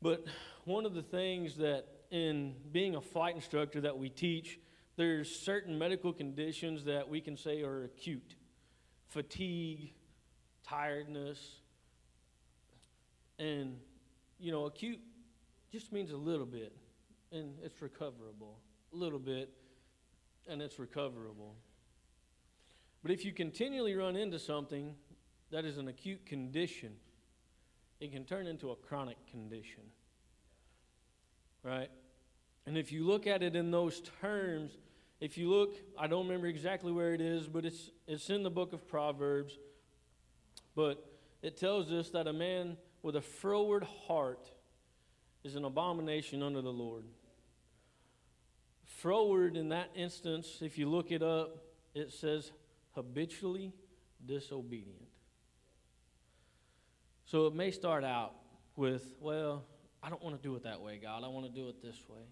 But 0.00 0.26
one 0.64 0.86
of 0.86 0.94
the 0.94 1.02
things 1.02 1.56
that 1.56 1.86
in 2.10 2.54
being 2.72 2.94
a 2.94 3.00
flight 3.00 3.34
instructor 3.34 3.80
that 3.80 3.98
we 3.98 4.08
teach, 4.08 4.58
there's 4.96 5.34
certain 5.34 5.78
medical 5.78 6.12
conditions 6.12 6.84
that 6.84 7.08
we 7.08 7.20
can 7.20 7.36
say 7.36 7.62
are 7.62 7.84
acute 7.84 8.34
fatigue, 9.08 9.92
tiredness. 10.62 11.60
And, 13.38 13.78
you 14.38 14.50
know, 14.50 14.66
acute 14.66 15.00
just 15.70 15.92
means 15.92 16.10
a 16.10 16.16
little 16.16 16.46
bit, 16.46 16.72
and 17.30 17.54
it's 17.62 17.80
recoverable. 17.80 18.58
A 18.92 18.96
little 18.96 19.18
bit, 19.18 19.50
and 20.48 20.62
it's 20.62 20.78
recoverable. 20.78 21.54
But 23.02 23.12
if 23.12 23.24
you 23.24 23.32
continually 23.32 23.94
run 23.94 24.16
into 24.16 24.38
something 24.38 24.94
that 25.50 25.64
is 25.64 25.78
an 25.78 25.88
acute 25.88 26.26
condition, 26.26 26.94
it 28.00 28.12
can 28.12 28.24
turn 28.24 28.46
into 28.46 28.70
a 28.70 28.76
chronic 28.76 29.16
condition. 29.30 29.82
Right? 31.62 31.90
And 32.66 32.76
if 32.76 32.92
you 32.92 33.04
look 33.06 33.26
at 33.26 33.42
it 33.42 33.56
in 33.56 33.70
those 33.70 34.02
terms, 34.20 34.72
if 35.20 35.36
you 35.36 35.50
look, 35.50 35.74
I 35.98 36.06
don't 36.06 36.26
remember 36.26 36.46
exactly 36.46 36.92
where 36.92 37.14
it 37.14 37.20
is, 37.20 37.48
but 37.48 37.64
it's, 37.64 37.90
it's 38.06 38.30
in 38.30 38.42
the 38.42 38.50
book 38.50 38.72
of 38.72 38.86
Proverbs. 38.86 39.58
But 40.76 41.04
it 41.42 41.56
tells 41.56 41.90
us 41.90 42.10
that 42.10 42.26
a 42.26 42.32
man 42.32 42.76
with 43.02 43.16
a 43.16 43.20
froward 43.20 43.84
heart 44.06 44.50
is 45.44 45.54
an 45.54 45.64
abomination 45.64 46.42
unto 46.42 46.60
the 46.60 46.72
Lord. 46.72 47.04
Froward, 48.86 49.56
in 49.56 49.68
that 49.68 49.90
instance, 49.94 50.58
if 50.60 50.78
you 50.78 50.88
look 50.88 51.12
it 51.12 51.22
up, 51.22 51.58
it 51.94 52.12
says 52.12 52.52
habitually 52.94 53.72
disobedient. 54.24 55.06
So 57.24 57.46
it 57.46 57.54
may 57.54 57.70
start 57.70 58.04
out 58.04 58.32
with, 58.74 59.14
well, 59.20 59.64
I 60.02 60.08
don't 60.08 60.22
want 60.22 60.36
to 60.36 60.42
do 60.42 60.56
it 60.56 60.64
that 60.64 60.80
way, 60.80 60.98
God. 60.98 61.22
I 61.24 61.28
want 61.28 61.46
to 61.46 61.52
do 61.52 61.68
it 61.68 61.82
this 61.82 61.96
way. 62.08 62.22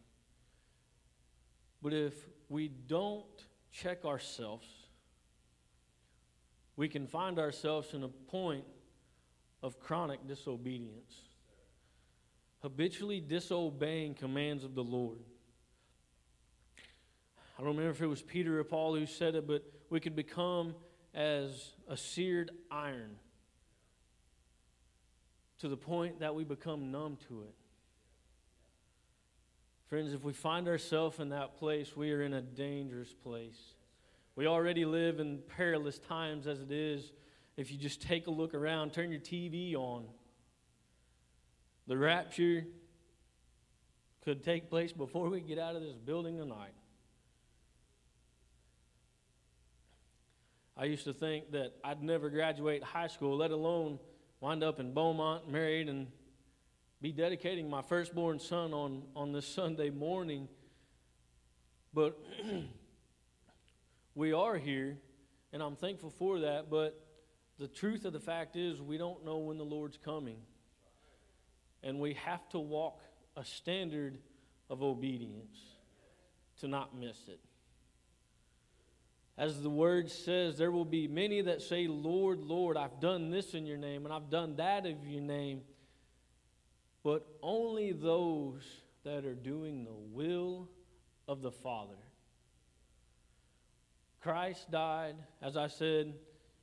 But 1.83 1.93
if 1.93 2.15
we 2.49 2.69
don't 2.69 3.25
check 3.71 4.05
ourselves, 4.05 4.67
we 6.77 6.89
can 6.89 7.07
find 7.07 7.39
ourselves 7.39 7.95
in 7.95 8.03
a 8.03 8.09
point 8.09 8.65
of 9.67 9.81
chronic 9.81 10.25
disobedience, 10.29 11.13
habitually 12.63 13.21
disobeying 13.21 14.15
commands 14.15 14.63
of 14.63 14.77
the 14.77 14.85
Lord. 14.85 15.19
I 17.59 17.63
don't 17.63 17.71
remember 17.71 17.91
if 17.91 18.01
it 18.01 18.07
was 18.07 18.23
Peter 18.23 18.61
or 18.61 18.65
Paul 18.65 18.95
who 18.95 19.07
said 19.07 19.35
it, 19.35 19.45
but 19.45 19.65
we 19.91 19.99
could 19.99 20.15
become 20.15 20.77
as 21.15 21.73
a 21.89 21.97
seared 21.97 22.53
iron 22.71 23.17
to 25.59 25.69
the 25.69 25.77
point 25.77 26.21
that 26.21 26.37
we 26.37 26.45
become 26.45 26.93
numb 26.93 27.19
to 27.27 27.43
it. 27.43 27.55
Friends, 29.89 30.13
if 30.13 30.23
we 30.23 30.33
find 30.33 30.69
ourselves 30.69 31.19
in 31.19 31.31
that 31.31 31.59
place, 31.59 31.97
we 31.97 32.13
are 32.13 32.23
in 32.23 32.35
a 32.35 32.43
dangerous 32.43 33.13
place. 33.13 33.75
We 34.37 34.47
already 34.47 34.85
live 34.85 35.19
in 35.19 35.41
perilous 35.57 35.99
times 35.99 36.47
as 36.47 36.61
it 36.61 36.71
is, 36.71 37.11
if 37.57 37.73
you 37.73 37.79
just 37.79 38.03
take 38.03 38.27
a 38.27 38.31
look 38.31 38.55
around, 38.55 38.93
turn 38.93 39.11
your 39.11 39.21
TV 39.21 39.75
on, 39.75 40.05
the 41.87 41.97
rapture 41.97 42.67
could 44.25 44.43
take 44.45 44.69
place 44.69 44.93
before 44.93 45.31
we 45.31 45.41
get 45.41 45.59
out 45.59 45.77
of 45.77 45.83
this 45.83 45.97
building 45.97 46.37
tonight. 46.37 46.75
I 50.77 50.85
used 50.85 51.05
to 51.05 51.15
think 51.15 51.53
that 51.53 51.73
I'd 51.83 52.03
never 52.03 52.29
graduate 52.29 52.83
high 52.83 53.07
school, 53.07 53.37
let 53.37 53.51
alone 53.51 53.99
wind 54.41 54.63
up 54.63 54.79
in 54.79 54.93
Beaumont, 54.93 55.51
married, 55.51 55.89
and 55.89 56.09
be 57.01 57.13
dedicating 57.13 57.71
my 57.71 57.81
firstborn 57.81 58.39
son 58.39 58.75
on, 58.75 59.03
on 59.15 59.33
this 59.33 59.47
Sunday 59.47 59.89
morning. 59.89 60.49
But 61.95 62.19
we 64.15 64.35
are 64.35 64.59
here, 64.59 64.99
and 65.53 65.63
I'm 65.63 65.77
thankful 65.77 66.11
for 66.11 66.41
that. 66.41 66.69
But 66.69 67.06
the 67.59 67.69
truth 67.69 68.05
of 68.05 68.13
the 68.13 68.21
fact 68.21 68.57
is, 68.57 68.81
we 68.81 68.99
don't 68.99 69.25
know 69.25 69.39
when 69.39 69.59
the 69.59 69.65
Lord's 69.65 69.97
coming. 69.97 70.39
And 71.83 72.01
we 72.01 72.15
have 72.15 72.47
to 72.51 72.59
walk 72.59 73.01
a 73.37 73.45
standard 73.45 74.19
of 74.69 74.83
obedience 74.83 75.57
to 76.61 76.69
not 76.69 76.97
miss 76.97 77.17
it. 77.29 77.41
As 79.39 79.63
the 79.63 79.71
word 79.71 80.11
says, 80.11 80.57
there 80.57 80.71
will 80.71 80.87
be 80.87 81.07
many 81.07 81.43
that 81.43 81.61
say, 81.61 81.87
Lord, 81.87 82.41
Lord, 82.41 82.77
I've 82.77 83.01
done 83.01 83.31
this 83.31 83.53
in 83.53 83.67
your 83.67 83.77
name 83.77 84.07
and 84.07 84.15
I've 84.15 84.31
done 84.31 84.57
that 84.57 84.87
in 84.87 84.99
your 85.07 85.21
name. 85.21 85.61
But 87.03 87.27
only 87.43 87.93
those 87.93 88.63
that 89.05 89.27
are 89.27 89.35
doing 89.35 89.85
the 89.85 89.93
will 89.93 90.69
of 91.29 91.43
the 91.43 91.53
Father. 91.53 91.95
Christ 94.23 94.71
died, 94.71 95.17
as 95.43 95.57
I 95.57 95.69
said, 95.69 96.15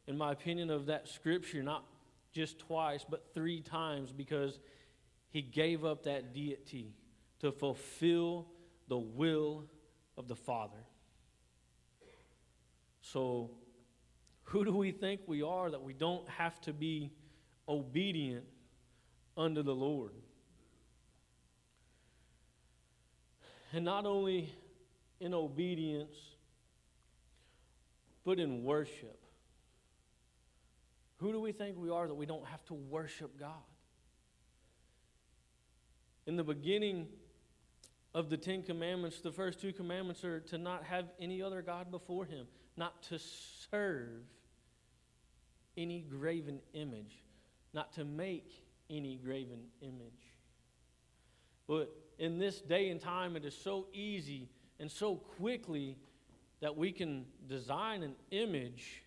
in 0.08 0.18
my 0.18 0.32
opinion, 0.32 0.70
of 0.70 0.88
that 0.88 1.08
scripture, 1.08 1.64
not 1.64 1.86
just 2.34 2.60
twice, 2.60 3.06
but 3.10 3.34
three 3.34 3.62
times 3.62 4.12
because 4.12 4.60
he 5.30 5.42
gave 5.42 5.86
up 5.86 6.04
that 6.04 6.34
deity 6.34 6.94
to 7.40 7.52
fulfill 7.52 8.48
the 8.88 8.98
will 8.98 9.66
of 10.18 10.28
the 10.28 10.36
Father. 10.36 10.86
So, 13.02 13.52
who 14.44 14.66
do 14.66 14.76
we 14.76 14.92
think 14.92 15.22
we 15.26 15.42
are 15.42 15.70
that 15.70 15.82
we 15.82 15.94
don't 15.94 16.28
have 16.30 16.60
to 16.62 16.74
be 16.74 17.12
obedient 17.68 18.46
unto 19.38 19.64
the 19.64 19.74
Lord? 19.74 20.14
And 23.72 23.84
not 23.84 24.06
only 24.06 24.54
in 25.20 25.34
obedience, 25.34 26.16
but 28.24 28.40
in 28.40 28.64
worship. 28.64 29.23
Who 31.24 31.32
do 31.32 31.40
we 31.40 31.54
think 31.54 31.78
we 31.78 31.90
are 31.90 32.06
that 32.06 32.14
we 32.14 32.26
don't 32.26 32.46
have 32.48 32.66
to 32.66 32.74
worship 32.74 33.40
God? 33.40 33.64
In 36.28 36.36
the 36.36 36.44
beginning 36.44 37.08
of 38.14 38.30
the 38.30 38.36
Ten 38.36 38.62
Commandments, 38.62 39.22
the 39.22 39.32
first 39.32 39.62
two 39.62 39.72
commandments 39.72 40.26
are 40.26 40.42
to 40.42 40.58
not 40.58 40.84
have 40.84 41.06
any 41.22 41.42
other 41.42 41.62
God 41.62 41.92
before 41.92 42.26
Him, 42.26 42.46
not 42.76 43.04
to 43.04 43.20
serve 43.72 44.26
any 45.78 46.02
graven 46.02 46.60
image, 46.74 47.24
not 47.74 47.94
to 47.94 48.04
make 48.04 48.62
any 48.90 49.16
graven 49.16 49.62
image. 49.82 50.34
But 51.70 51.90
in 52.20 52.38
this 52.38 52.60
day 52.60 52.90
and 52.90 53.00
time, 53.00 53.38
it 53.38 53.46
is 53.46 53.56
so 53.56 53.88
easy 53.94 54.50
and 54.78 54.92
so 54.92 55.16
quickly 55.16 55.96
that 56.60 56.76
we 56.76 56.92
can 56.92 57.28
design 57.48 58.04
an 58.04 58.16
image 58.32 59.04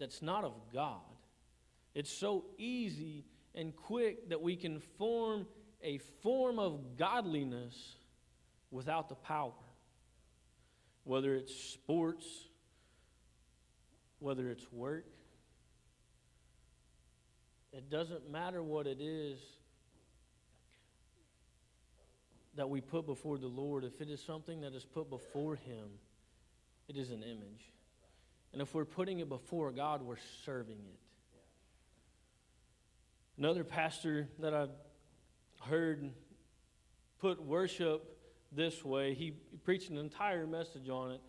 that's 0.00 0.22
not 0.22 0.42
of 0.42 0.54
God. 0.72 0.98
It's 1.94 2.10
so 2.10 2.46
easy 2.58 3.24
and 3.54 3.76
quick 3.76 4.30
that 4.30 4.40
we 4.40 4.56
can 4.56 4.80
form 4.98 5.46
a 5.82 5.98
form 6.22 6.58
of 6.58 6.96
godliness 6.98 7.96
without 8.70 9.08
the 9.08 9.14
power. 9.14 9.52
Whether 11.04 11.34
it's 11.34 11.54
sports, 11.54 12.26
whether 14.18 14.48
it's 14.50 14.70
work, 14.72 15.06
it 17.72 17.88
doesn't 17.88 18.30
matter 18.30 18.62
what 18.62 18.86
it 18.86 19.00
is 19.00 19.38
that 22.56 22.68
we 22.68 22.80
put 22.80 23.06
before 23.06 23.38
the 23.38 23.46
Lord. 23.46 23.84
If 23.84 24.00
it 24.00 24.10
is 24.10 24.20
something 24.20 24.60
that 24.62 24.74
is 24.74 24.84
put 24.84 25.08
before 25.08 25.56
Him, 25.56 25.88
it 26.88 26.96
is 26.96 27.10
an 27.10 27.22
image. 27.22 27.72
And 28.52 28.60
if 28.60 28.74
we're 28.74 28.84
putting 28.84 29.20
it 29.20 29.28
before 29.28 29.70
God, 29.70 30.02
we're 30.02 30.16
serving 30.44 30.78
it. 30.78 30.98
Another 33.38 33.64
pastor 33.64 34.28
that 34.40 34.52
I 34.52 34.66
heard 35.62 36.10
put 37.20 37.42
worship 37.42 38.18
this 38.52 38.84
way. 38.84 39.14
He 39.14 39.32
preached 39.64 39.90
an 39.90 39.98
entire 39.98 40.46
message 40.46 40.88
on 40.88 41.12
it, 41.12 41.20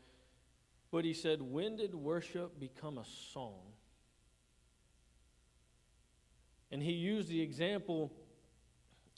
but 0.92 1.06
he 1.06 1.14
said, 1.14 1.42
When 1.42 1.76
did 1.76 1.94
worship 1.94 2.60
become 2.60 2.98
a 2.98 3.06
song? 3.34 3.62
And 6.72 6.82
he 6.82 6.94
used 6.94 7.30
the 7.30 7.42
example 7.42 8.12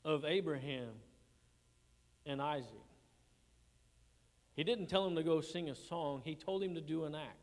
of 0.04 0.26
Abraham 0.26 0.89
and 2.26 2.42
Isaac. 2.42 2.70
He 4.56 4.63
didn't 4.63 4.88
tell 4.88 5.06
him 5.06 5.16
to 5.16 5.24
go 5.24 5.42
sing 5.42 5.70
a 5.70 5.76
song, 5.76 6.22
he 6.26 6.36
told 6.36 6.63
him 6.63 6.76
to 6.76 6.82
do 6.82 7.06
an 7.06 7.16
act. 7.16 7.43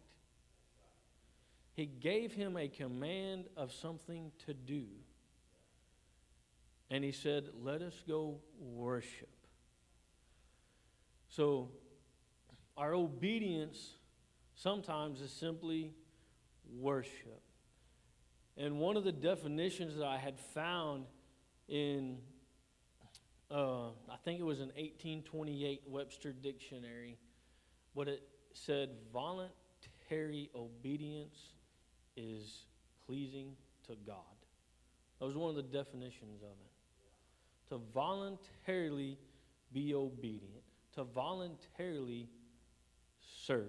He 1.81 1.87
gave 1.87 2.35
him 2.35 2.59
a 2.59 2.69
command 2.69 3.47
of 3.57 3.73
something 3.73 4.33
to 4.45 4.53
do. 4.53 4.85
And 6.91 7.03
he 7.03 7.11
said, 7.11 7.49
Let 7.63 7.81
us 7.81 7.95
go 8.07 8.37
worship. 8.59 9.31
So, 11.31 11.71
our 12.77 12.93
obedience 12.93 13.95
sometimes 14.55 15.23
is 15.23 15.33
simply 15.33 15.95
worship. 16.79 17.41
And 18.59 18.79
one 18.79 18.99
of 18.99 19.05
the 19.05 19.13
definitions 19.13 19.97
that 19.97 20.05
I 20.05 20.19
had 20.19 20.39
found 20.39 21.07
in, 21.67 22.19
uh, 23.51 23.87
I 23.87 24.17
think 24.23 24.39
it 24.39 24.45
was 24.45 24.59
an 24.61 24.69
1828 24.77 25.85
Webster 25.87 26.35
Dictionary, 26.35 27.17
but 27.97 28.07
it 28.07 28.21
said 28.53 28.91
voluntary 29.15 30.51
obedience 30.55 31.55
is 32.17 32.65
pleasing 33.07 33.53
to 33.87 33.97
God. 34.07 34.17
That 35.19 35.27
was 35.27 35.37
one 35.37 35.51
of 35.51 35.57
the 35.57 35.63
definitions 35.63 36.43
of 36.43 36.49
it 36.49 36.71
to 37.71 37.81
voluntarily 37.95 39.17
be 39.73 39.95
obedient, 39.95 40.65
to 40.95 41.05
voluntarily 41.05 42.29
serve, 43.47 43.67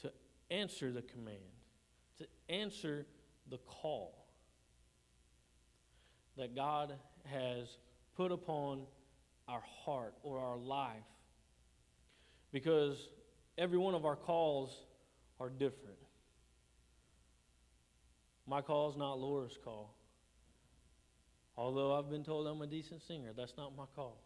to 0.00 0.12
answer 0.50 0.92
the 0.92 1.02
command, 1.02 1.38
to 2.18 2.26
answer 2.48 3.06
the 3.50 3.58
call 3.58 4.26
that 6.36 6.54
God 6.54 6.94
has 7.24 7.76
put 8.16 8.32
upon 8.32 8.82
our 9.48 9.62
heart 9.84 10.14
or 10.22 10.38
our 10.38 10.56
life. 10.56 11.02
Because 12.52 13.08
every 13.58 13.78
one 13.78 13.94
of 13.94 14.04
our 14.04 14.16
calls 14.16 14.76
are 15.40 15.50
different. 15.50 15.98
My 18.52 18.60
call 18.60 18.90
is 18.90 18.98
not 18.98 19.18
Laura's 19.18 19.58
call. 19.64 19.94
Although 21.56 21.94
I've 21.94 22.10
been 22.10 22.22
told 22.22 22.46
I'm 22.46 22.60
a 22.60 22.66
decent 22.66 23.00
singer, 23.00 23.30
that's 23.34 23.54
not 23.56 23.74
my 23.74 23.86
call. 23.96 24.20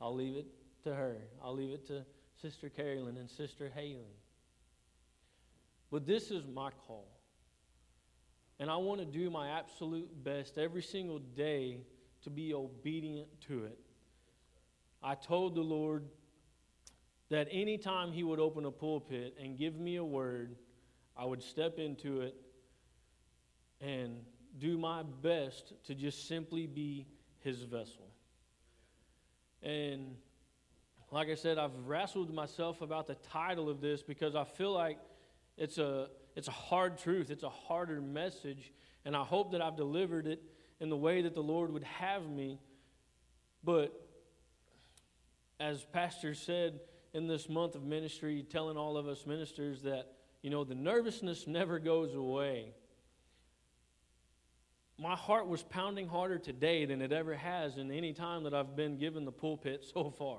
I'll 0.00 0.14
leave 0.14 0.36
it 0.36 0.46
to 0.84 0.94
her. 0.94 1.18
I'll 1.44 1.54
leave 1.54 1.68
it 1.68 1.86
to 1.88 2.06
Sister 2.40 2.70
Carolyn 2.70 3.18
and 3.18 3.28
Sister 3.28 3.70
Haley. 3.74 4.16
But 5.90 6.06
this 6.06 6.30
is 6.30 6.46
my 6.46 6.70
call. 6.86 7.08
And 8.58 8.70
I 8.70 8.78
want 8.78 9.00
to 9.00 9.06
do 9.06 9.28
my 9.28 9.50
absolute 9.50 10.08
best 10.24 10.56
every 10.56 10.82
single 10.82 11.18
day 11.18 11.82
to 12.22 12.30
be 12.30 12.54
obedient 12.54 13.28
to 13.48 13.66
it. 13.66 13.78
I 15.02 15.14
told 15.14 15.56
the 15.56 15.60
Lord 15.60 16.06
that 17.28 17.48
anytime 17.50 18.12
He 18.12 18.22
would 18.22 18.40
open 18.40 18.64
a 18.64 18.70
pulpit 18.70 19.36
and 19.38 19.58
give 19.58 19.78
me 19.78 19.96
a 19.96 20.04
word, 20.04 20.56
I 21.14 21.26
would 21.26 21.42
step 21.42 21.78
into 21.78 22.22
it 22.22 22.34
and 23.82 24.16
do 24.58 24.78
my 24.78 25.02
best 25.02 25.72
to 25.84 25.94
just 25.94 26.28
simply 26.28 26.66
be 26.66 27.06
his 27.40 27.62
vessel. 27.62 28.08
And 29.62 30.16
like 31.10 31.28
I 31.28 31.34
said, 31.34 31.58
I've 31.58 31.76
wrestled 31.86 32.32
myself 32.32 32.80
about 32.80 33.06
the 33.06 33.16
title 33.30 33.68
of 33.68 33.80
this 33.80 34.02
because 34.02 34.34
I 34.34 34.44
feel 34.44 34.72
like 34.72 34.98
it's 35.56 35.78
a, 35.78 36.08
it's 36.36 36.48
a 36.48 36.52
hard 36.52 36.98
truth, 36.98 37.30
it's 37.30 37.42
a 37.42 37.50
harder 37.50 38.00
message, 38.00 38.72
and 39.04 39.16
I 39.16 39.24
hope 39.24 39.52
that 39.52 39.60
I've 39.60 39.76
delivered 39.76 40.26
it 40.26 40.42
in 40.80 40.88
the 40.88 40.96
way 40.96 41.22
that 41.22 41.34
the 41.34 41.42
Lord 41.42 41.72
would 41.72 41.84
have 41.84 42.28
me. 42.28 42.58
But 43.62 43.92
as 45.60 45.84
Pastor 45.84 46.34
said 46.34 46.80
in 47.12 47.26
this 47.26 47.48
month 47.48 47.74
of 47.74 47.82
ministry, 47.82 48.44
telling 48.48 48.76
all 48.76 48.96
of 48.96 49.06
us 49.06 49.26
ministers 49.26 49.82
that 49.82 50.12
you 50.42 50.50
know, 50.50 50.64
the 50.64 50.74
nervousness 50.74 51.46
never 51.46 51.78
goes 51.78 52.14
away. 52.14 52.74
My 54.98 55.16
heart 55.16 55.48
was 55.48 55.62
pounding 55.62 56.08
harder 56.08 56.38
today 56.38 56.84
than 56.84 57.02
it 57.02 57.12
ever 57.12 57.34
has 57.34 57.76
in 57.76 57.90
any 57.90 58.12
time 58.12 58.44
that 58.44 58.54
I've 58.54 58.76
been 58.76 58.98
given 58.98 59.24
the 59.24 59.32
pulpit 59.32 59.84
so 59.94 60.10
far. 60.10 60.38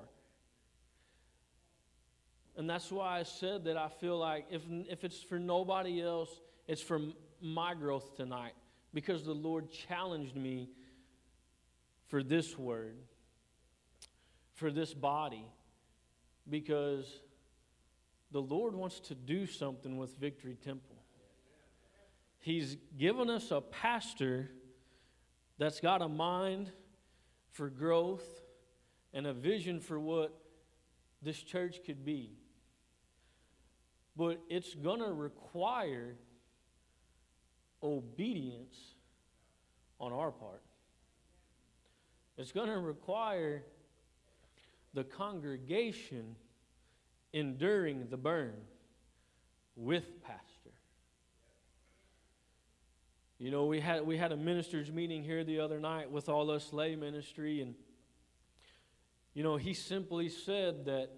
And 2.55 2.69
that's 2.69 2.91
why 2.91 3.19
I 3.19 3.23
said 3.23 3.65
that 3.65 3.77
I 3.77 3.89
feel 3.89 4.17
like 4.17 4.45
if, 4.51 4.61
if 4.89 5.03
it's 5.03 5.21
for 5.21 5.39
nobody 5.39 6.01
else, 6.01 6.29
it's 6.67 6.81
for 6.81 7.01
my 7.41 7.73
growth 7.73 8.15
tonight 8.15 8.53
because 8.93 9.25
the 9.25 9.33
Lord 9.33 9.71
challenged 9.71 10.35
me 10.35 10.69
for 12.07 12.21
this 12.21 12.57
word, 12.57 12.95
for 14.53 14.69
this 14.69 14.93
body, 14.93 15.45
because 16.47 17.21
the 18.31 18.41
Lord 18.41 18.75
wants 18.75 18.99
to 19.01 19.15
do 19.15 19.47
something 19.47 19.97
with 19.97 20.15
Victory 20.17 20.55
Temple. 20.63 20.92
He's 22.43 22.75
given 22.97 23.29
us 23.29 23.51
a 23.51 23.61
pastor 23.61 24.51
that's 25.57 25.79
got 25.79 26.01
a 26.01 26.09
mind 26.09 26.69
for 27.51 27.69
growth 27.69 28.25
and 29.13 29.25
a 29.25 29.31
vision 29.31 29.79
for 29.79 29.97
what 29.97 30.37
this 31.21 31.41
church 31.41 31.77
could 31.85 32.03
be. 32.03 32.33
But 34.17 34.41
it's 34.49 34.75
going 34.75 34.99
to 34.99 35.13
require 35.13 36.17
obedience 37.81 38.75
on 39.97 40.11
our 40.11 40.31
part. 40.31 40.63
It's 42.37 42.51
going 42.51 42.67
to 42.67 42.79
require 42.79 43.63
the 44.93 45.05
congregation 45.05 46.35
enduring 47.31 48.07
the 48.09 48.17
burn 48.17 48.55
with 49.77 50.21
pastor. 50.21 50.52
You 53.43 53.51
know, 53.51 53.65
we 53.65 53.81
had 53.81 54.07
we 54.07 54.15
had 54.15 54.31
a 54.31 54.37
ministers 54.37 54.89
meeting 54.89 55.21
here 55.21 55.43
the 55.43 55.59
other 55.59 55.77
night 55.77 56.09
with 56.09 56.29
all 56.29 56.49
us 56.49 56.71
lay 56.71 56.95
ministry 56.95 57.59
and 57.59 57.75
you 59.33 59.43
know, 59.43 59.57
he 59.57 59.73
simply 59.73 60.29
said 60.29 60.85
that 60.85 61.09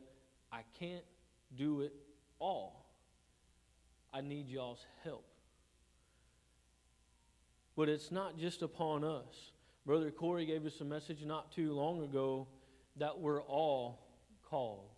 I 0.51 0.61
can't 0.79 1.03
do 1.55 1.81
it 1.81 1.93
all. 2.39 2.88
I 4.11 4.21
need 4.21 4.49
y'all's 4.49 4.83
help. 5.03 5.27
But 7.75 7.89
it's 7.89 8.11
not 8.11 8.39
just 8.39 8.63
upon 8.63 9.03
us. 9.03 9.51
Brother 9.85 10.09
Corey 10.09 10.47
gave 10.47 10.65
us 10.65 10.81
a 10.81 10.83
message 10.83 11.23
not 11.23 11.51
too 11.51 11.73
long 11.73 12.01
ago 12.01 12.47
that 12.95 13.19
we're 13.19 13.43
all 13.43 13.99
called. 14.49 14.89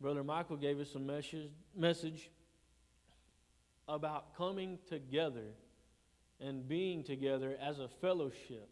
Brother 0.00 0.24
Michael 0.24 0.56
gave 0.56 0.80
us 0.80 0.94
a 0.94 0.98
message, 0.98 1.50
message 1.76 2.30
about 3.90 4.36
coming 4.36 4.78
together 4.88 5.54
and 6.40 6.66
being 6.66 7.02
together 7.02 7.56
as 7.60 7.78
a 7.78 7.88
fellowship. 7.88 8.68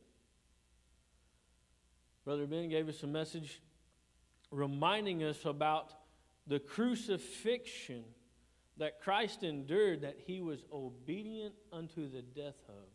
Brother 2.24 2.46
Ben 2.46 2.68
gave 2.68 2.88
us 2.88 3.02
a 3.02 3.06
message 3.06 3.60
reminding 4.50 5.24
us 5.24 5.44
about 5.44 5.92
the 6.46 6.58
crucifixion 6.58 8.04
that 8.78 9.00
Christ 9.00 9.42
endured 9.42 10.02
that 10.02 10.16
he 10.26 10.40
was 10.40 10.64
obedient 10.72 11.54
unto 11.72 12.08
the 12.08 12.22
death 12.22 12.58
of. 12.68 12.86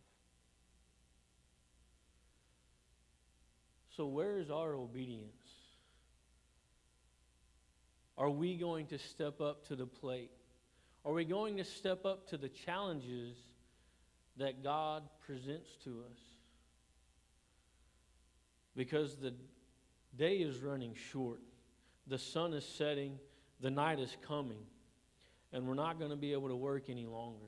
So, 3.95 4.07
where 4.07 4.39
is 4.39 4.49
our 4.49 4.73
obedience? 4.73 5.29
Are 8.17 8.29
we 8.29 8.55
going 8.55 8.87
to 8.87 8.97
step 8.97 9.41
up 9.41 9.67
to 9.67 9.75
the 9.75 9.85
plate? 9.85 10.31
Are 11.05 11.13
we 11.13 11.25
going 11.25 11.57
to 11.57 11.65
step 11.65 12.05
up 12.05 12.27
to 12.29 12.37
the 12.37 12.49
challenges 12.49 13.35
that 14.37 14.63
God 14.63 15.03
presents 15.25 15.69
to 15.83 16.03
us? 16.11 16.19
Because 18.75 19.17
the 19.17 19.33
day 20.17 20.37
is 20.37 20.59
running 20.59 20.95
short, 21.11 21.41
the 22.07 22.17
sun 22.17 22.53
is 22.53 22.65
setting, 22.65 23.19
the 23.59 23.69
night 23.69 23.99
is 23.99 24.15
coming 24.27 24.65
and 25.53 25.67
we're 25.67 25.75
not 25.75 25.99
going 25.99 26.09
to 26.09 26.17
be 26.17 26.33
able 26.33 26.49
to 26.49 26.55
work 26.55 26.89
any 26.89 27.05
longer. 27.05 27.45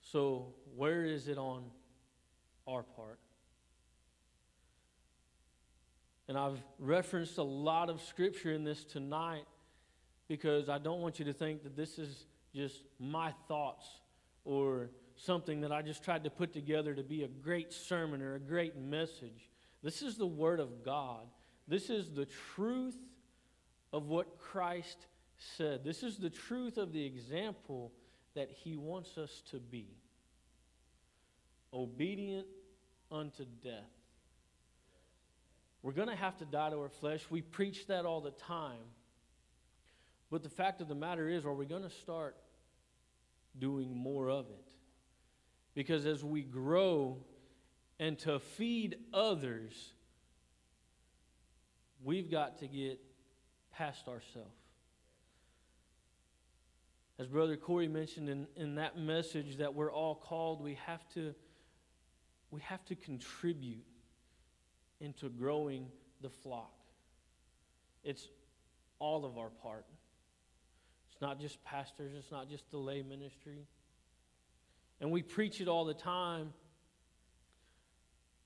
So, 0.00 0.52
where 0.76 1.04
is 1.04 1.28
it 1.28 1.38
on 1.38 1.62
our 2.66 2.82
part? 2.82 3.20
And 6.28 6.36
I've 6.36 6.58
referenced 6.78 7.38
a 7.38 7.42
lot 7.42 7.88
of 7.88 8.02
scripture 8.02 8.52
in 8.52 8.64
this 8.64 8.84
tonight 8.84 9.44
because 10.28 10.68
I 10.68 10.78
don't 10.78 11.00
want 11.00 11.18
you 11.18 11.24
to 11.26 11.32
think 11.32 11.62
that 11.64 11.76
this 11.76 11.98
is 11.98 12.26
just 12.54 12.82
my 12.98 13.32
thoughts 13.48 13.86
or 14.44 14.90
something 15.16 15.60
that 15.60 15.72
I 15.72 15.82
just 15.82 16.02
tried 16.02 16.24
to 16.24 16.30
put 16.30 16.52
together 16.52 16.94
to 16.94 17.02
be 17.02 17.22
a 17.22 17.28
great 17.28 17.72
sermon 17.72 18.22
or 18.22 18.34
a 18.34 18.40
great 18.40 18.76
message. 18.76 19.50
This 19.82 20.02
is 20.02 20.16
the 20.16 20.26
Word 20.26 20.60
of 20.60 20.84
God. 20.84 21.26
This 21.68 21.90
is 21.90 22.10
the 22.10 22.26
truth 22.54 22.96
of 23.92 24.06
what 24.06 24.38
Christ 24.38 25.06
said. 25.56 25.84
This 25.84 26.02
is 26.02 26.18
the 26.18 26.30
truth 26.30 26.78
of 26.78 26.92
the 26.92 27.04
example 27.04 27.92
that 28.34 28.50
he 28.50 28.76
wants 28.76 29.18
us 29.18 29.42
to 29.50 29.58
be 29.58 29.88
obedient 31.72 32.46
unto 33.10 33.44
death. 33.62 33.90
We're 35.82 35.92
going 35.92 36.08
to 36.08 36.16
have 36.16 36.36
to 36.38 36.44
die 36.44 36.70
to 36.70 36.76
our 36.76 36.88
flesh. 36.88 37.24
We 37.28 37.42
preach 37.42 37.86
that 37.88 38.04
all 38.04 38.20
the 38.20 38.30
time. 38.30 38.78
But 40.32 40.42
the 40.42 40.48
fact 40.48 40.80
of 40.80 40.88
the 40.88 40.94
matter 40.94 41.28
is, 41.28 41.44
are 41.44 41.52
we 41.52 41.66
going 41.66 41.82
to 41.82 41.90
start 41.90 42.34
doing 43.58 43.94
more 43.94 44.30
of 44.30 44.46
it? 44.46 44.64
Because 45.74 46.06
as 46.06 46.24
we 46.24 46.40
grow 46.40 47.18
and 48.00 48.18
to 48.20 48.38
feed 48.38 48.96
others, 49.12 49.92
we've 52.02 52.30
got 52.30 52.60
to 52.60 52.66
get 52.66 52.98
past 53.74 54.08
ourselves. 54.08 54.56
As 57.18 57.26
Brother 57.26 57.58
Corey 57.58 57.86
mentioned 57.86 58.30
in, 58.30 58.46
in 58.56 58.76
that 58.76 58.96
message 58.96 59.58
that 59.58 59.74
we're 59.74 59.92
all 59.92 60.14
called, 60.14 60.62
we 60.64 60.78
have 60.86 61.06
to 61.10 61.34
we 62.50 62.62
have 62.62 62.82
to 62.86 62.94
contribute 62.94 63.84
into 64.98 65.28
growing 65.28 65.88
the 66.22 66.30
flock. 66.30 66.72
It's 68.02 68.28
all 68.98 69.26
of 69.26 69.36
our 69.36 69.50
part. 69.50 69.84
Not 71.22 71.40
just 71.40 71.64
pastors, 71.64 72.12
it's 72.14 72.30
not 72.30 72.50
just 72.50 72.70
the 72.70 72.76
lay 72.76 73.00
ministry. 73.00 73.66
And 75.00 75.10
we 75.10 75.22
preach 75.22 75.62
it 75.62 75.68
all 75.68 75.86
the 75.86 75.94
time, 75.94 76.52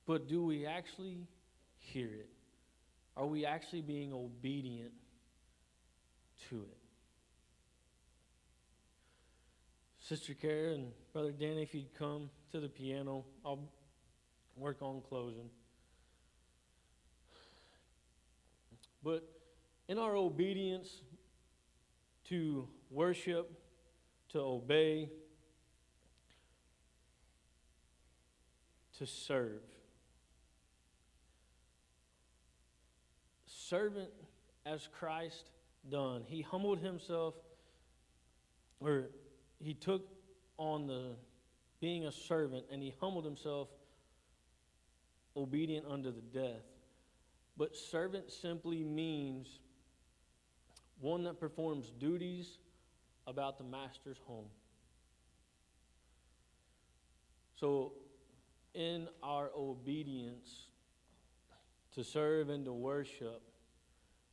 but 0.07 0.29
do 0.29 0.45
we 0.45 0.65
actually 0.65 1.27
hear 1.79 2.07
it? 2.07 2.29
Are 3.17 3.27
we 3.27 3.45
actually 3.45 3.81
being 3.81 4.13
obedient 4.13 4.93
to 6.51 6.57
it. 6.57 6.79
Sister 10.01 10.35
Kara 10.35 10.75
and 10.75 10.93
Brother 11.13 11.33
Danny, 11.33 11.63
if 11.63 11.75
you'd 11.75 11.95
come 11.99 12.31
to 12.53 12.61
the 12.61 12.69
piano, 12.69 13.25
I'll 13.45 13.69
work 14.57 14.79
on 14.81 15.03
closing. 15.09 15.51
But 19.03 19.29
in 19.89 19.99
our 19.99 20.17
obedience 20.17 20.89
to 22.29 22.69
worship, 22.91 23.51
to 24.31 24.41
obey, 24.41 25.11
to 28.99 29.07
serve, 29.07 29.61
servant 33.47 34.11
as 34.65 34.89
Christ 34.99 35.51
done. 35.91 36.23
He 36.27 36.43
humbled 36.43 36.79
himself, 36.79 37.35
or 38.81 39.11
he 39.59 39.75
took 39.75 40.09
on 40.59 40.87
the 40.87 41.17
being 41.81 42.07
a 42.07 42.13
servant, 42.13 42.65
and 42.73 42.83
he 42.83 42.95
humbled 43.01 43.25
himself, 43.25 43.69
obedient 45.37 45.87
unto 45.87 46.11
the 46.11 46.23
death. 46.23 46.65
But 47.57 47.77
servant 47.77 48.31
simply 48.31 48.83
means 48.83 49.61
one 51.01 51.25
that 51.25 51.39
performs 51.39 51.91
duties 51.91 52.59
about 53.27 53.59
the 53.59 53.65
master's 53.65 54.19
home. 54.27 54.47
So, 57.59 57.93
in 58.75 59.09
our 59.23 59.51
obedience 59.57 60.67
to 61.95 62.05
serve 62.05 62.51
and 62.51 62.65
to 62.67 62.73
worship, 62.73 63.43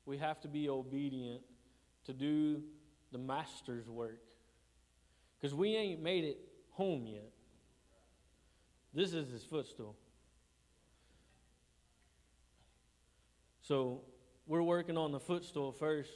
we 0.06 0.18
have 0.18 0.42
to 0.42 0.48
be 0.48 0.70
obedient 0.70 1.42
to 2.06 2.14
do 2.14 2.62
the 3.14 3.18
master's 3.18 3.88
work. 3.88 4.22
Because 5.40 5.56
we 5.56 5.76
ain't 5.76 6.02
made 6.02 6.26
it 6.26 6.38
home 6.72 7.06
yet. 7.08 7.32
This 8.94 9.14
is 9.14 9.32
his 9.32 9.44
footstool. 9.44 9.96
So 13.62 14.02
we're 14.46 14.62
working 14.62 14.98
on 14.98 15.14
the 15.14 15.20
footstool 15.20 15.72
first 15.72 16.12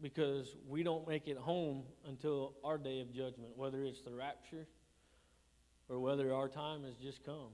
because 0.00 0.54
we 0.68 0.82
don't 0.82 1.06
make 1.08 1.26
it 1.26 1.36
home 1.36 1.82
until 2.06 2.54
our 2.64 2.78
day 2.78 3.00
of 3.00 3.12
judgment, 3.12 3.50
whether 3.56 3.84
it's 3.84 4.02
the 4.02 4.14
rapture 4.14 4.66
or 5.88 5.98
whether 5.98 6.32
our 6.32 6.48
time 6.48 6.84
has 6.84 6.94
just 6.96 7.24
come. 7.24 7.50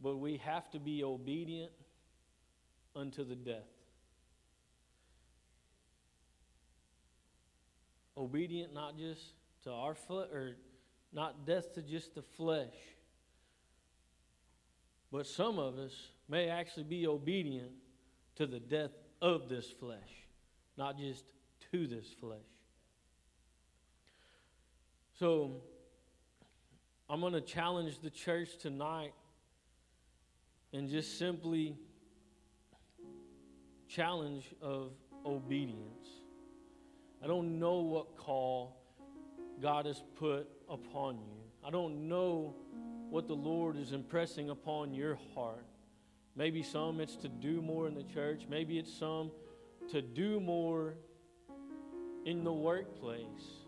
But 0.00 0.16
we 0.16 0.38
have 0.38 0.70
to 0.70 0.78
be 0.78 1.04
obedient 1.04 1.72
unto 2.96 3.24
the 3.24 3.34
death. 3.34 3.62
Obedient 8.16 8.72
not 8.72 8.96
just 8.96 9.20
to 9.64 9.72
our 9.72 9.94
flesh, 9.94 10.28
or 10.32 10.56
not 11.12 11.46
death 11.46 11.74
to 11.74 11.82
just 11.82 12.14
the 12.14 12.22
flesh, 12.22 12.74
but 15.10 15.26
some 15.26 15.58
of 15.58 15.78
us 15.78 15.92
may 16.28 16.48
actually 16.48 16.84
be 16.84 17.06
obedient 17.06 17.70
to 18.36 18.46
the 18.46 18.60
death 18.60 18.90
of 19.20 19.48
this 19.48 19.68
flesh, 19.70 20.23
not 20.76 20.98
just 20.98 21.24
to 21.72 21.86
this 21.86 22.06
flesh. 22.20 22.38
So, 25.18 25.62
I'm 27.08 27.20
going 27.20 27.34
to 27.34 27.40
challenge 27.40 28.00
the 28.00 28.10
church 28.10 28.56
tonight 28.56 29.12
and 30.72 30.88
just 30.88 31.18
simply 31.18 31.76
challenge 33.88 34.52
of 34.60 34.92
obedience. 35.24 36.08
I 37.22 37.26
don't 37.26 37.58
know 37.58 37.76
what 37.80 38.16
call 38.16 38.76
God 39.62 39.86
has 39.86 40.02
put 40.16 40.48
upon 40.68 41.18
you. 41.18 41.42
I 41.64 41.70
don't 41.70 42.08
know 42.08 42.54
what 43.10 43.28
the 43.28 43.36
Lord 43.36 43.76
is 43.76 43.92
impressing 43.92 44.50
upon 44.50 44.92
your 44.92 45.18
heart. 45.34 45.64
Maybe 46.36 46.62
some 46.62 47.00
it's 47.00 47.16
to 47.16 47.28
do 47.28 47.62
more 47.62 47.86
in 47.86 47.94
the 47.94 48.02
church, 48.02 48.46
maybe 48.48 48.78
it's 48.78 48.92
some 48.92 49.30
to 49.90 50.02
do 50.02 50.40
more 50.40 50.94
in 52.24 52.44
the 52.44 52.52
workplace. 52.52 53.64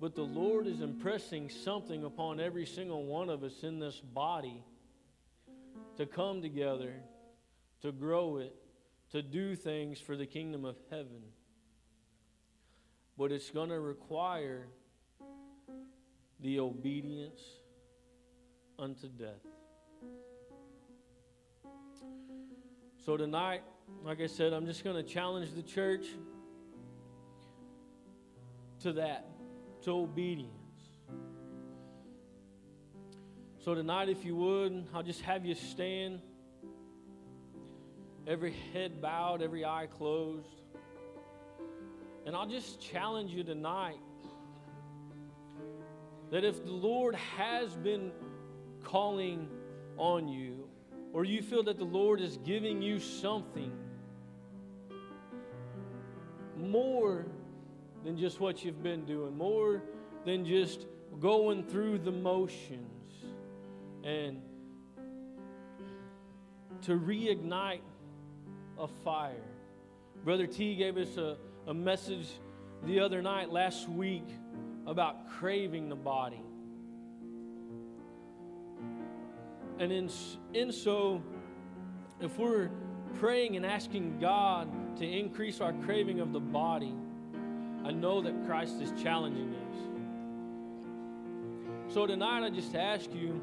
But 0.00 0.14
the 0.14 0.22
Lord 0.22 0.66
is 0.66 0.80
impressing 0.80 1.50
something 1.50 2.04
upon 2.04 2.40
every 2.40 2.66
single 2.66 3.04
one 3.04 3.28
of 3.28 3.42
us 3.42 3.62
in 3.62 3.78
this 3.80 4.00
body 4.00 4.62
to 5.96 6.06
come 6.06 6.40
together, 6.40 6.94
to 7.82 7.90
grow 7.90 8.36
it, 8.38 8.54
to 9.10 9.22
do 9.22 9.56
things 9.56 9.98
for 10.00 10.16
the 10.16 10.26
kingdom 10.26 10.64
of 10.64 10.76
heaven. 10.90 11.22
But 13.16 13.32
it's 13.32 13.50
going 13.50 13.70
to 13.70 13.80
require 13.80 14.68
the 16.40 16.60
obedience 16.60 17.40
unto 18.78 19.08
death. 19.08 19.57
So 23.08 23.16
tonight, 23.16 23.62
like 24.04 24.20
I 24.20 24.26
said, 24.26 24.52
I'm 24.52 24.66
just 24.66 24.84
going 24.84 24.94
to 24.94 25.02
challenge 25.02 25.54
the 25.54 25.62
church 25.62 26.04
to 28.82 28.92
that, 28.92 29.30
to 29.84 29.92
obedience. 29.92 30.52
So 33.64 33.74
tonight, 33.74 34.10
if 34.10 34.26
you 34.26 34.36
would, 34.36 34.88
I'll 34.92 35.02
just 35.02 35.22
have 35.22 35.46
you 35.46 35.54
stand, 35.54 36.20
every 38.26 38.54
head 38.74 39.00
bowed, 39.00 39.40
every 39.40 39.64
eye 39.64 39.88
closed. 39.90 40.60
And 42.26 42.36
I'll 42.36 42.50
just 42.50 42.78
challenge 42.78 43.30
you 43.30 43.42
tonight 43.42 44.02
that 46.30 46.44
if 46.44 46.62
the 46.62 46.72
Lord 46.72 47.14
has 47.14 47.74
been 47.74 48.12
calling 48.84 49.48
on 49.96 50.28
you, 50.28 50.67
or 51.18 51.24
you 51.24 51.42
feel 51.42 51.64
that 51.64 51.76
the 51.76 51.84
Lord 51.84 52.20
is 52.20 52.38
giving 52.44 52.80
you 52.80 53.00
something 53.00 53.72
more 56.56 57.26
than 58.04 58.16
just 58.16 58.38
what 58.38 58.64
you've 58.64 58.84
been 58.84 59.04
doing, 59.04 59.36
more 59.36 59.82
than 60.24 60.44
just 60.44 60.86
going 61.18 61.64
through 61.64 61.98
the 61.98 62.12
motions, 62.12 63.24
and 64.04 64.40
to 66.82 66.92
reignite 66.92 67.80
a 68.78 68.86
fire. 68.86 69.34
Brother 70.24 70.46
T 70.46 70.76
gave 70.76 70.96
us 70.96 71.16
a, 71.16 71.36
a 71.66 71.74
message 71.74 72.28
the 72.84 73.00
other 73.00 73.22
night, 73.22 73.50
last 73.50 73.88
week 73.88 74.28
about 74.86 75.28
craving 75.30 75.88
the 75.88 75.96
body. 75.96 76.44
And 79.78 79.92
in, 79.92 80.10
in 80.54 80.72
so, 80.72 81.22
if 82.20 82.36
we're 82.38 82.70
praying 83.20 83.56
and 83.56 83.64
asking 83.64 84.18
God 84.18 84.68
to 84.98 85.06
increase 85.06 85.60
our 85.60 85.72
craving 85.72 86.20
of 86.20 86.32
the 86.32 86.40
body, 86.40 86.94
I 87.84 87.92
know 87.92 88.20
that 88.20 88.44
Christ 88.46 88.82
is 88.82 88.92
challenging 89.00 89.54
us. 89.54 89.76
So 91.94 92.06
tonight, 92.06 92.44
I 92.44 92.50
just 92.50 92.74
ask 92.74 93.14
you 93.14 93.40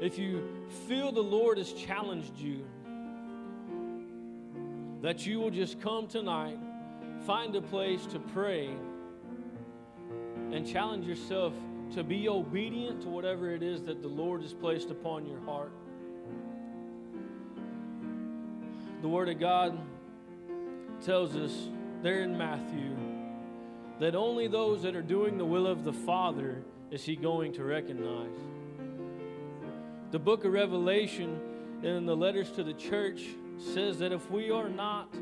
if 0.00 0.18
you 0.18 0.46
feel 0.86 1.10
the 1.10 1.22
Lord 1.22 1.56
has 1.56 1.72
challenged 1.72 2.38
you, 2.38 2.62
that 5.00 5.24
you 5.24 5.40
will 5.40 5.50
just 5.50 5.80
come 5.80 6.06
tonight, 6.06 6.58
find 7.26 7.56
a 7.56 7.62
place 7.62 8.04
to 8.06 8.18
pray 8.18 8.68
and 10.52 10.66
challenge 10.66 11.06
yourself 11.06 11.54
to 11.94 12.02
be 12.02 12.28
obedient 12.28 13.02
to 13.02 13.08
whatever 13.08 13.52
it 13.52 13.62
is 13.62 13.82
that 13.84 14.02
the 14.02 14.08
Lord 14.08 14.42
has 14.42 14.52
placed 14.52 14.90
upon 14.90 15.26
your 15.26 15.40
heart. 15.40 15.72
The 19.02 19.08
Word 19.08 19.28
of 19.28 19.38
God 19.38 19.78
tells 21.04 21.36
us 21.36 21.68
there 22.02 22.22
in 22.22 22.36
Matthew 22.36 22.96
that 24.00 24.14
only 24.14 24.48
those 24.48 24.82
that 24.82 24.96
are 24.96 25.02
doing 25.02 25.38
the 25.38 25.44
will 25.44 25.66
of 25.66 25.84
the 25.84 25.92
Father 25.92 26.62
is 26.90 27.04
He 27.04 27.16
going 27.16 27.52
to 27.54 27.64
recognize. 27.64 28.36
The 30.10 30.18
book 30.18 30.44
of 30.44 30.52
Revelation 30.52 31.40
in 31.82 32.06
the 32.06 32.16
letters 32.16 32.50
to 32.52 32.64
the 32.64 32.74
church 32.74 33.22
says 33.58 33.98
that 33.98 34.12
if 34.12 34.30
we 34.30 34.50
are 34.50 34.68
not 34.68 35.14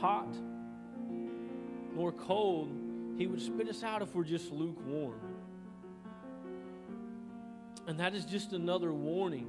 hot 0.00 0.28
nor 1.94 2.12
cold, 2.12 2.70
he 3.16 3.26
would 3.26 3.42
spit 3.42 3.68
us 3.68 3.82
out 3.82 4.02
if 4.02 4.14
we're 4.14 4.24
just 4.24 4.52
lukewarm. 4.52 5.18
And 7.88 7.98
that 8.00 8.14
is 8.14 8.26
just 8.26 8.52
another 8.52 8.92
warning 8.92 9.48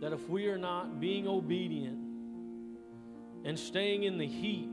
that 0.00 0.12
if 0.12 0.28
we 0.28 0.48
are 0.48 0.58
not 0.58 0.98
being 0.98 1.28
obedient 1.28 1.98
and 3.44 3.56
staying 3.56 4.02
in 4.02 4.18
the 4.18 4.26
heat, 4.26 4.68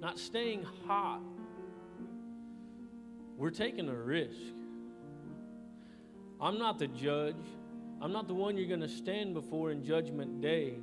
not 0.00 0.18
staying 0.18 0.64
hot, 0.86 1.20
we're 3.36 3.50
taking 3.50 3.90
a 3.90 3.94
risk. 3.94 4.40
I'm 6.40 6.58
not 6.58 6.78
the 6.78 6.88
judge. 6.88 7.36
I'm 8.00 8.12
not 8.12 8.28
the 8.28 8.34
one 8.34 8.56
you're 8.56 8.68
going 8.68 8.80
to 8.80 8.88
stand 8.88 9.34
before 9.34 9.72
in 9.72 9.84
Judgment 9.84 10.40
Day. 10.40 10.76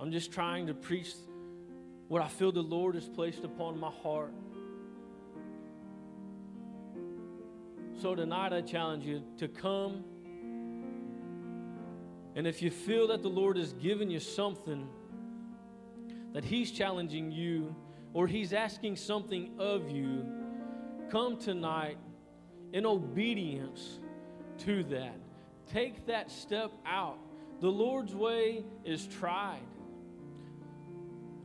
I'm 0.00 0.10
just 0.10 0.32
trying 0.32 0.68
to 0.68 0.74
preach 0.74 1.12
what 2.08 2.22
I 2.22 2.28
feel 2.28 2.50
the 2.50 2.62
Lord 2.62 2.94
has 2.94 3.10
placed 3.10 3.44
upon 3.44 3.78
my 3.78 3.90
heart. 3.90 4.32
So 8.02 8.16
tonight 8.16 8.52
I 8.52 8.62
challenge 8.62 9.06
you 9.06 9.22
to 9.38 9.46
come. 9.46 10.02
And 12.34 12.48
if 12.48 12.60
you 12.60 12.68
feel 12.68 13.06
that 13.06 13.22
the 13.22 13.28
Lord 13.28 13.56
has 13.56 13.74
given 13.74 14.10
you 14.10 14.18
something, 14.18 14.88
that 16.32 16.44
He's 16.44 16.72
challenging 16.72 17.30
you, 17.30 17.76
or 18.12 18.26
He's 18.26 18.52
asking 18.52 18.96
something 18.96 19.52
of 19.56 19.88
you, 19.88 20.26
come 21.12 21.36
tonight 21.36 21.96
in 22.72 22.86
obedience 22.86 24.00
to 24.64 24.82
that. 24.82 25.14
Take 25.72 26.04
that 26.06 26.28
step 26.28 26.72
out. 26.84 27.20
The 27.60 27.70
Lord's 27.70 28.16
way 28.16 28.64
is 28.84 29.06
tried. 29.06 29.62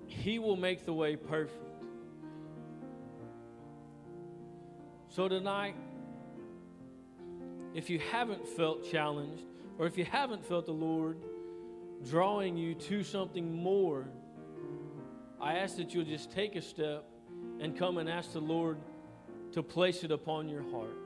He 0.08 0.40
will 0.40 0.58
make 0.58 0.88
the 0.88 0.94
way 0.94 1.18
perfect. 1.18 1.84
So 5.10 5.28
tonight, 5.28 5.76
if 7.74 7.90
you 7.90 8.00
haven't 8.00 8.48
felt 8.48 8.90
challenged, 8.90 9.44
or 9.78 9.86
if 9.86 9.98
you 9.98 10.06
haven't 10.06 10.46
felt 10.46 10.66
the 10.66 10.72
Lord 10.72 11.18
drawing 12.04 12.58
you 12.58 12.74
to 12.74 13.04
something 13.04 13.56
more, 13.56 14.08
I 15.40 15.56
ask 15.56 15.78
that 15.78 15.94
you'll 15.94 16.06
just 16.06 16.32
take 16.32 16.56
a 16.56 16.62
step 16.62 17.06
and 17.60 17.78
come 17.78 17.98
and 17.98 18.10
ask 18.10 18.34
the 18.34 18.40
Lord 18.40 18.78
to 19.52 19.64
place 19.64 20.04
it 20.04 20.12
upon 20.12 20.50
your 20.50 20.64
heart. 20.72 20.98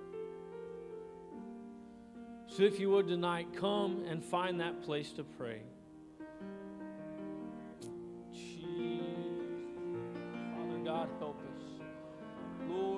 So 2.47 2.63
if 2.63 2.79
you 2.79 2.89
would 2.91 3.07
tonight, 3.07 3.47
come 3.55 4.03
and 4.07 4.23
find 4.23 4.59
that 4.59 4.81
place 4.81 5.11
to 5.13 5.23
pray. 5.23 5.61